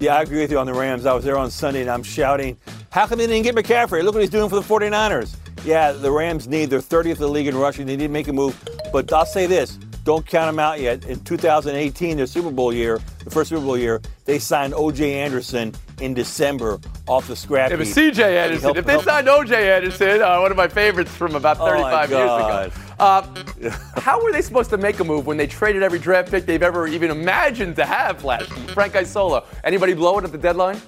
Yeah, 0.00 0.16
I 0.16 0.22
agree 0.22 0.40
with 0.40 0.50
you 0.50 0.58
on 0.58 0.66
the 0.66 0.74
Rams. 0.74 1.04
I 1.04 1.12
was 1.12 1.22
there 1.22 1.36
on 1.36 1.50
Sunday 1.50 1.82
and 1.82 1.90
I'm 1.90 2.02
shouting, 2.02 2.56
how 2.92 3.06
come 3.06 3.18
they 3.18 3.26
didn't 3.26 3.42
get 3.44 3.54
McCaffrey? 3.54 4.02
Look 4.04 4.14
what 4.14 4.20
he's 4.20 4.30
doing 4.30 4.48
for 4.48 4.56
the 4.56 4.62
49ers. 4.62 5.34
Yeah, 5.64 5.92
the 5.92 6.10
Rams 6.10 6.46
need, 6.48 6.70
they're 6.70 6.80
30th 6.80 7.12
in 7.12 7.18
the 7.18 7.28
league 7.28 7.46
in 7.46 7.56
rushing. 7.56 7.86
They 7.86 7.96
need 7.96 8.06
to 8.06 8.12
make 8.12 8.28
a 8.28 8.32
move. 8.32 8.56
But 8.92 9.12
I'll 9.12 9.26
say 9.26 9.46
this 9.46 9.78
don't 10.04 10.26
count 10.26 10.48
them 10.48 10.58
out 10.58 10.80
yet. 10.80 11.04
In 11.04 11.20
2018, 11.22 12.16
their 12.16 12.26
Super 12.26 12.50
Bowl 12.50 12.72
year, 12.72 12.98
the 13.22 13.30
first 13.30 13.50
Super 13.50 13.62
Bowl 13.64 13.78
year, 13.78 14.02
they 14.24 14.40
signed 14.40 14.74
O.J. 14.74 15.14
Anderson 15.14 15.72
in 16.00 16.12
December 16.12 16.80
off 17.06 17.28
the 17.28 17.36
scrap 17.36 17.70
If 17.70 17.78
heap. 17.78 17.86
it's 17.88 17.96
CJ 18.18 18.36
Anderson, 18.36 18.62
Help- 18.62 18.76
if 18.78 18.84
they 18.84 18.92
help- 18.94 19.04
signed 19.04 19.28
OJ 19.28 19.52
Anderson, 19.52 20.20
uh, 20.20 20.40
one 20.40 20.50
of 20.50 20.56
my 20.56 20.66
favorites 20.66 21.12
from 21.12 21.36
about 21.36 21.58
Oh, 21.60 21.66
my 21.66 22.06
35 22.06 22.10
years 22.10 22.20
God. 22.26 22.66
ago. 22.66 22.74
Uh, 22.98 24.00
how 24.00 24.20
were 24.22 24.32
they 24.32 24.42
supposed 24.42 24.70
to 24.70 24.76
make 24.76 24.98
a 24.98 25.04
move 25.04 25.24
when 25.26 25.36
they 25.36 25.46
traded 25.46 25.84
every 25.84 26.00
draft 26.00 26.30
pick 26.32 26.46
they've 26.46 26.62
ever 26.64 26.88
even 26.88 27.10
imagined 27.12 27.76
to 27.76 27.84
have 27.84 28.24
last 28.24 28.50
Frank 28.74 28.96
Isola. 28.96 29.44
Anybody 29.62 29.94
blow 29.94 30.18
it 30.18 30.24
at 30.24 30.32
the 30.32 30.38
deadline? 30.38 30.80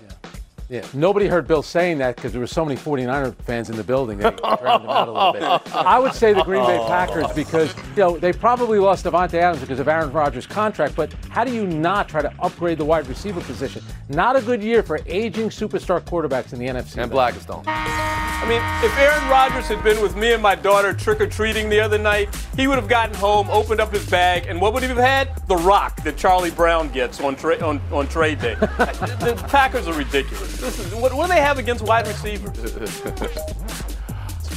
Yeah, 0.70 0.86
nobody 0.94 1.26
heard 1.26 1.46
Bill 1.46 1.62
saying 1.62 1.98
that 1.98 2.16
because 2.16 2.32
there 2.32 2.40
were 2.40 2.46
so 2.46 2.64
many 2.64 2.80
49er 2.80 3.34
fans 3.42 3.68
in 3.68 3.76
the 3.76 3.84
building 3.84 4.18
that 4.18 4.34
he 4.34 4.40
drowned 4.40 4.84
them 4.84 4.90
out 4.90 5.08
a 5.08 5.12
little 5.12 5.32
bit. 5.32 5.74
I 5.74 5.98
would 5.98 6.14
say 6.14 6.32
the 6.32 6.42
Green 6.42 6.64
Bay 6.64 6.78
Packers 6.86 7.30
because 7.32 7.74
you 7.76 8.02
know 8.02 8.16
they 8.16 8.32
probably 8.32 8.78
lost 8.78 9.04
Davante 9.04 9.34
Adams 9.34 9.60
because 9.60 9.78
of 9.78 9.88
Aaron 9.88 10.10
Rodgers' 10.10 10.46
contract. 10.46 10.96
But 10.96 11.12
how 11.28 11.44
do 11.44 11.52
you 11.52 11.66
not 11.66 12.08
try 12.08 12.22
to 12.22 12.32
upgrade 12.40 12.78
the 12.78 12.84
wide 12.84 13.06
receiver 13.08 13.42
position? 13.42 13.82
Not 14.08 14.36
a 14.36 14.42
good 14.42 14.62
year 14.62 14.82
for 14.82 15.00
aging 15.06 15.50
superstar 15.50 16.00
quarterbacks 16.00 16.52
in 16.54 16.58
the 16.58 16.66
NFC. 16.66 17.02
And 17.02 17.12
Blackistone. 17.12 17.64
I 17.66 18.46
mean, 18.48 18.60
if 18.84 18.98
Aaron 18.98 19.26
Rodgers 19.30 19.68
had 19.68 19.82
been 19.82 20.02
with 20.02 20.16
me 20.16 20.34
and 20.34 20.42
my 20.42 20.54
daughter 20.54 20.92
trick 20.92 21.20
or 21.20 21.26
treating 21.26 21.70
the 21.70 21.80
other 21.80 21.96
night, 21.96 22.28
he 22.56 22.66
would 22.66 22.76
have 22.76 22.88
gotten 22.88 23.14
home, 23.14 23.48
opened 23.48 23.80
up 23.80 23.90
his 23.90 24.06
bag, 24.10 24.46
and 24.46 24.60
what 24.60 24.74
would 24.74 24.82
he 24.82 24.88
have 24.90 24.98
had? 24.98 25.30
The 25.48 25.56
rock 25.56 26.02
that 26.04 26.18
Charlie 26.18 26.50
Brown 26.50 26.90
gets 26.90 27.20
on 27.20 27.36
tra- 27.36 27.58
on, 27.60 27.80
on 27.90 28.06
trade 28.06 28.40
day. 28.40 28.54
the, 28.56 29.34
the 29.34 29.48
Packers 29.48 29.88
are 29.88 29.94
ridiculous. 29.94 30.60
This 30.64 30.78
is, 30.78 30.94
what, 30.94 31.12
what 31.12 31.26
do 31.26 31.34
they 31.34 31.42
have 31.42 31.58
against 31.58 31.84
wide 31.84 32.06
receivers? 32.06 32.52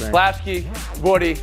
Plaschke, 0.08 1.02
Woody, 1.02 1.36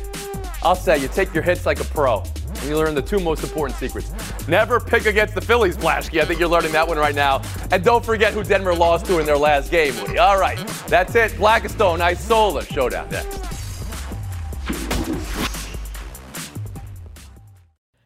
I'll 0.60 0.74
say 0.74 0.98
you 0.98 1.06
take 1.06 1.32
your 1.32 1.44
hits 1.44 1.64
like 1.66 1.78
a 1.78 1.84
pro. 1.84 2.24
And 2.48 2.64
you 2.64 2.76
learn 2.76 2.96
the 2.96 3.02
two 3.02 3.20
most 3.20 3.44
important 3.44 3.78
secrets. 3.78 4.10
Never 4.48 4.80
pick 4.80 5.06
against 5.06 5.36
the 5.36 5.40
Phillies, 5.40 5.76
Plaschke. 5.76 6.20
I 6.20 6.24
think 6.24 6.40
you're 6.40 6.48
learning 6.48 6.72
that 6.72 6.88
one 6.88 6.98
right 6.98 7.14
now. 7.14 7.42
And 7.70 7.84
don't 7.84 8.04
forget 8.04 8.32
who 8.32 8.42
Denver 8.42 8.74
lost 8.74 9.06
to 9.06 9.20
in 9.20 9.26
their 9.26 9.38
last 9.38 9.70
game, 9.70 9.94
Woody. 10.00 10.18
All 10.18 10.40
right, 10.40 10.58
that's 10.88 11.14
it. 11.14 11.30
Blackistone, 11.32 12.00
Isola 12.00 12.64
showdown 12.64 13.08
next. 13.10 13.55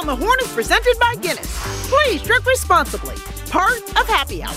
Around 0.00 0.06
the 0.06 0.16
Horn 0.16 0.38
is 0.40 0.52
presented 0.52 0.94
by 0.98 1.14
Guinness. 1.16 1.88
Please 1.88 2.22
drink 2.22 2.44
responsibly. 2.46 3.14
Part 3.50 3.82
of 3.98 4.06
Happy 4.06 4.42
Hour. 4.42 4.54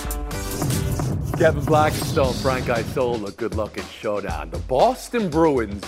Kevin 1.37 1.63
Blackistone, 1.63 2.33
Frank 2.41 2.69
Isola, 2.69 3.31
good 3.31 3.55
luck 3.55 3.77
in 3.77 3.83
showdown. 3.85 4.49
The 4.49 4.59
Boston 4.59 5.29
Bruins 5.29 5.83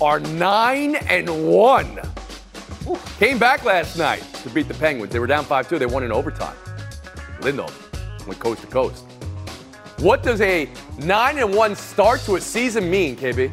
are 0.00 0.18
nine 0.20 0.96
and 0.96 1.48
one. 1.48 2.00
Came 3.18 3.38
back 3.38 3.64
last 3.64 3.96
night 3.96 4.22
to 4.42 4.50
beat 4.50 4.68
the 4.68 4.74
Penguins. 4.74 5.12
They 5.12 5.18
were 5.18 5.26
down 5.26 5.44
5-2. 5.44 5.78
They 5.78 5.86
won 5.86 6.02
in 6.02 6.10
overtime. 6.10 6.56
Lindholm 7.40 7.72
went 8.26 8.40
coast 8.40 8.62
to 8.62 8.66
coast. 8.66 9.04
What 9.98 10.22
does 10.22 10.40
a 10.40 10.68
nine 10.98 11.38
and 11.38 11.54
one 11.54 11.76
start 11.76 12.20
to 12.22 12.36
a 12.36 12.40
season 12.40 12.90
mean, 12.90 13.16
KB? 13.16 13.52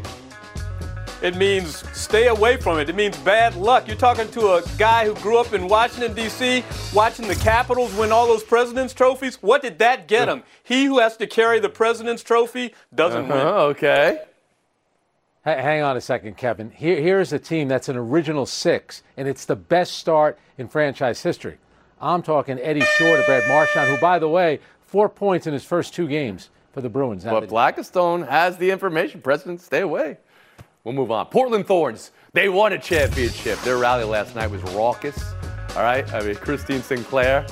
It 1.21 1.35
means 1.35 1.83
stay 1.97 2.27
away 2.27 2.55
from 2.57 2.79
it. 2.79 2.89
It 2.89 2.95
means 2.95 3.17
bad 3.17 3.55
luck. 3.55 3.87
You're 3.87 3.97
talking 3.97 4.29
to 4.31 4.53
a 4.53 4.63
guy 4.77 5.05
who 5.05 5.13
grew 5.15 5.37
up 5.37 5.51
in 5.53 5.67
Washington, 5.67 6.13
D.C., 6.13 6.63
watching 6.93 7.27
the 7.27 7.35
Capitals 7.35 7.93
win 7.95 8.11
all 8.13 8.25
those 8.25 8.43
President's 8.43 8.93
trophies. 8.93 9.35
What 9.41 9.61
did 9.61 9.79
that 9.79 10.07
get 10.07 10.29
him? 10.29 10.43
He 10.63 10.85
who 10.85 10.99
has 10.99 11.17
to 11.17 11.27
carry 11.27 11.59
the 11.59 11.67
President's 11.67 12.23
trophy 12.23 12.73
doesn't 12.95 13.27
win. 13.27 13.37
Uh-huh, 13.37 13.63
okay. 13.65 14.21
Ha- 15.43 15.55
Hang 15.55 15.81
on 15.83 15.97
a 15.97 16.01
second, 16.01 16.37
Kevin. 16.37 16.71
Here, 16.71 17.01
here's 17.01 17.33
a 17.33 17.39
team 17.39 17.67
that's 17.67 17.89
an 17.89 17.97
original 17.97 18.45
six, 18.45 19.03
and 19.17 19.27
it's 19.27 19.43
the 19.43 19.57
best 19.57 19.95
start 19.95 20.39
in 20.57 20.69
franchise 20.69 21.21
history. 21.21 21.57
I'm 21.99 22.21
talking 22.21 22.57
Eddie 22.59 22.79
Shore 22.97 23.17
to 23.17 23.23
Brad 23.23 23.45
Marchand, 23.49 23.89
who, 23.89 23.97
by 23.99 24.19
the 24.19 24.29
way, 24.29 24.61
four 24.85 25.09
points 25.09 25.47
in 25.47 25.51
his 25.53 25.65
first 25.65 25.93
two 25.93 26.07
games 26.07 26.49
for 26.71 26.79
the 26.79 26.87
Bruins. 26.87 27.25
But 27.25 27.49
Blackistone 27.49 28.25
has 28.29 28.57
the 28.57 28.71
information. 28.71 29.19
President, 29.19 29.59
stay 29.59 29.81
away. 29.81 30.17
We'll 30.83 30.93
move 30.93 31.11
on. 31.11 31.25
Portland 31.27 31.67
Thorns, 31.67 32.11
they 32.33 32.49
won 32.49 32.73
a 32.73 32.79
championship. 32.79 33.59
Their 33.61 33.77
rally 33.77 34.05
last 34.05 34.35
night 34.35 34.49
was 34.49 34.61
raucous. 34.73 35.33
All 35.75 35.83
right, 35.83 36.11
I 36.13 36.21
mean, 36.21 36.35
Christine 36.35 36.81
Sinclair 36.81 37.45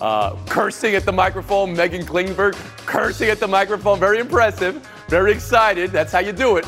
uh, 0.00 0.36
cursing 0.46 0.94
at 0.94 1.04
the 1.04 1.12
microphone, 1.12 1.74
Meghan 1.74 2.04
Klingenberg 2.04 2.54
cursing 2.86 3.28
at 3.28 3.38
the 3.38 3.48
microphone. 3.48 3.98
Very 3.98 4.18
impressive, 4.18 4.76
very 5.08 5.32
excited. 5.32 5.90
That's 5.90 6.12
how 6.12 6.20
you 6.20 6.32
do 6.32 6.56
it. 6.56 6.66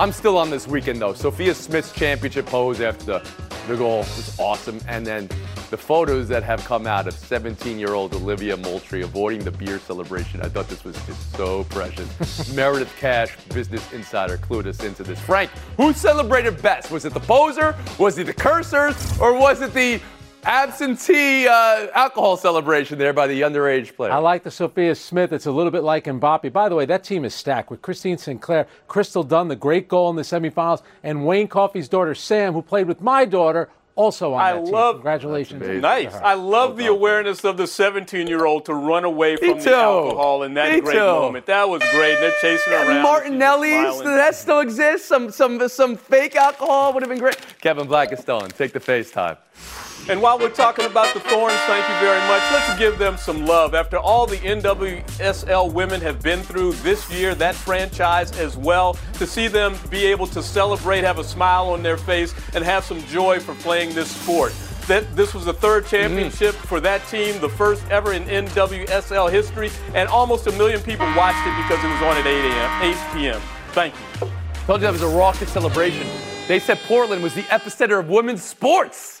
I'm 0.00 0.12
still 0.12 0.38
on 0.38 0.48
this 0.48 0.68
weekend 0.68 1.00
though. 1.00 1.12
Sophia 1.12 1.54
Smith's 1.54 1.92
championship 1.92 2.46
pose 2.46 2.80
after 2.80 3.04
the, 3.04 3.30
the 3.66 3.76
goal 3.76 3.98
was 3.98 4.38
awesome. 4.38 4.80
And 4.86 5.04
then 5.04 5.28
the 5.68 5.76
photos 5.76 6.28
that 6.28 6.42
have 6.42 6.64
come 6.64 6.86
out 6.86 7.06
of 7.06 7.14
17 7.14 7.78
year 7.78 7.94
old 7.94 8.14
Olivia 8.14 8.56
Moultrie 8.56 9.02
avoiding 9.02 9.40
the 9.40 9.50
beer 9.50 9.78
celebration. 9.78 10.40
I 10.40 10.48
thought 10.48 10.68
this 10.68 10.84
was 10.84 10.96
just 11.06 11.32
so 11.36 11.64
precious. 11.64 12.52
Meredith 12.54 12.94
Cash, 12.98 13.36
Business 13.54 13.92
Insider, 13.92 14.38
clued 14.38 14.66
us 14.66 14.82
into 14.82 15.02
this. 15.02 15.20
Frank, 15.20 15.50
who 15.76 15.92
celebrated 15.92 16.60
best? 16.62 16.90
Was 16.90 17.04
it 17.04 17.14
the 17.14 17.20
poser? 17.20 17.76
Was 17.98 18.18
it 18.18 18.24
the 18.24 18.34
cursors? 18.34 19.20
Or 19.20 19.38
was 19.38 19.60
it 19.60 19.72
the 19.74 20.00
absentee 20.44 21.46
uh, 21.46 21.88
alcohol 21.94 22.36
celebration 22.36 22.98
there 22.98 23.12
by 23.12 23.26
the 23.26 23.42
underage 23.42 23.94
player? 23.94 24.12
I 24.12 24.18
like 24.18 24.42
the 24.44 24.50
Sophia 24.50 24.94
Smith. 24.94 25.32
It's 25.32 25.46
a 25.46 25.52
little 25.52 25.70
bit 25.70 25.82
like 25.82 26.04
Mbappe. 26.04 26.52
By 26.52 26.68
the 26.68 26.74
way, 26.74 26.86
that 26.86 27.04
team 27.04 27.24
is 27.24 27.34
stacked 27.34 27.70
with 27.70 27.82
Christine 27.82 28.18
Sinclair, 28.18 28.66
Crystal 28.86 29.22
Dunn, 29.22 29.48
the 29.48 29.56
great 29.56 29.88
goal 29.88 30.10
in 30.10 30.16
the 30.16 30.22
semifinals, 30.22 30.82
and 31.02 31.26
Wayne 31.26 31.48
Coffey's 31.48 31.88
daughter, 31.88 32.14
Sam, 32.14 32.52
who 32.52 32.62
played 32.62 32.86
with 32.86 33.00
my 33.00 33.24
daughter, 33.24 33.68
also 33.98 34.32
on 34.34 34.40
I 34.40 34.52
that 34.52 34.64
team. 34.64 34.72
love- 34.72 34.94
Congratulations. 34.96 35.82
Nice. 35.82 36.14
I 36.14 36.34
love 36.34 36.76
the 36.76 36.86
awareness 36.86 37.44
of 37.44 37.56
the 37.56 37.66
17 37.66 38.28
year 38.28 38.46
old 38.46 38.64
to 38.66 38.74
run 38.74 39.04
away 39.04 39.32
Me 39.40 39.48
from 39.50 39.58
too. 39.58 39.70
the 39.70 39.76
alcohol 39.76 40.44
in 40.44 40.54
that 40.54 40.72
Me 40.72 40.80
great 40.80 40.94
too. 40.94 41.00
moment. 41.00 41.46
That 41.46 41.68
was 41.68 41.82
great. 41.90 42.18
They're 42.20 42.32
chasing 42.40 42.72
her 42.72 42.78
And 42.78 42.88
around. 42.90 43.02
Martinelli's, 43.02 43.72
She's 43.74 43.82
does 43.84 43.96
smiling. 43.98 44.16
that 44.16 44.34
still 44.36 44.60
exists. 44.60 45.08
Some 45.08 45.30
some 45.32 45.68
some 45.68 45.96
fake 45.96 46.36
alcohol 46.36 46.92
would 46.92 47.02
have 47.02 47.10
been 47.10 47.18
great. 47.18 47.38
Kevin 47.60 47.86
Blackistone, 47.88 48.52
take 48.56 48.72
the 48.72 48.80
FaceTime. 48.80 49.36
And 50.08 50.22
while 50.22 50.38
we're 50.38 50.48
talking 50.48 50.86
about 50.86 51.12
the 51.12 51.20
Thorns, 51.20 51.58
thank 51.66 51.86
you 51.86 51.94
very 52.00 52.18
much. 52.28 52.40
Let's 52.50 52.78
give 52.78 52.98
them 52.98 53.18
some 53.18 53.44
love. 53.44 53.74
After 53.74 53.98
all 53.98 54.26
the 54.26 54.38
NWSL 54.38 55.70
women 55.70 56.00
have 56.00 56.22
been 56.22 56.40
through 56.40 56.72
this 56.76 57.12
year, 57.12 57.34
that 57.34 57.54
franchise 57.54 58.32
as 58.38 58.56
well, 58.56 58.96
to 59.14 59.26
see 59.26 59.48
them 59.48 59.76
be 59.90 60.06
able 60.06 60.26
to 60.28 60.42
celebrate, 60.42 61.04
have 61.04 61.18
a 61.18 61.24
smile 61.24 61.68
on 61.68 61.82
their 61.82 61.98
face, 61.98 62.34
and 62.54 62.64
have 62.64 62.84
some 62.84 63.02
joy 63.02 63.38
for 63.38 63.54
playing 63.56 63.94
this 63.94 64.10
sport. 64.10 64.54
That 64.86 65.14
this 65.14 65.34
was 65.34 65.44
the 65.44 65.52
third 65.52 65.84
mm. 65.84 65.90
championship 65.90 66.54
for 66.54 66.80
that 66.80 67.06
team, 67.08 67.38
the 67.42 67.50
first 67.50 67.86
ever 67.90 68.14
in 68.14 68.24
NWSL 68.24 69.30
history, 69.30 69.70
and 69.92 70.08
almost 70.08 70.46
a 70.46 70.52
million 70.52 70.80
people 70.80 71.04
watched 71.14 71.46
it 71.46 71.54
because 71.62 71.84
it 71.84 71.88
was 71.88 72.02
on 72.02 72.16
at 72.16 72.26
8 72.26 72.32
a.m., 72.34 72.94
8 72.94 73.14
p.m. 73.14 73.40
Thank 73.72 73.94
you. 73.94 74.30
Told 74.64 74.80
you 74.80 74.86
that 74.86 74.92
was 74.92 75.02
a 75.02 75.08
raucous 75.08 75.52
celebration. 75.52 76.06
They 76.46 76.58
said 76.58 76.78
Portland 76.86 77.22
was 77.22 77.34
the 77.34 77.42
epicenter 77.42 78.00
of 78.00 78.08
women's 78.08 78.42
sports. 78.42 79.20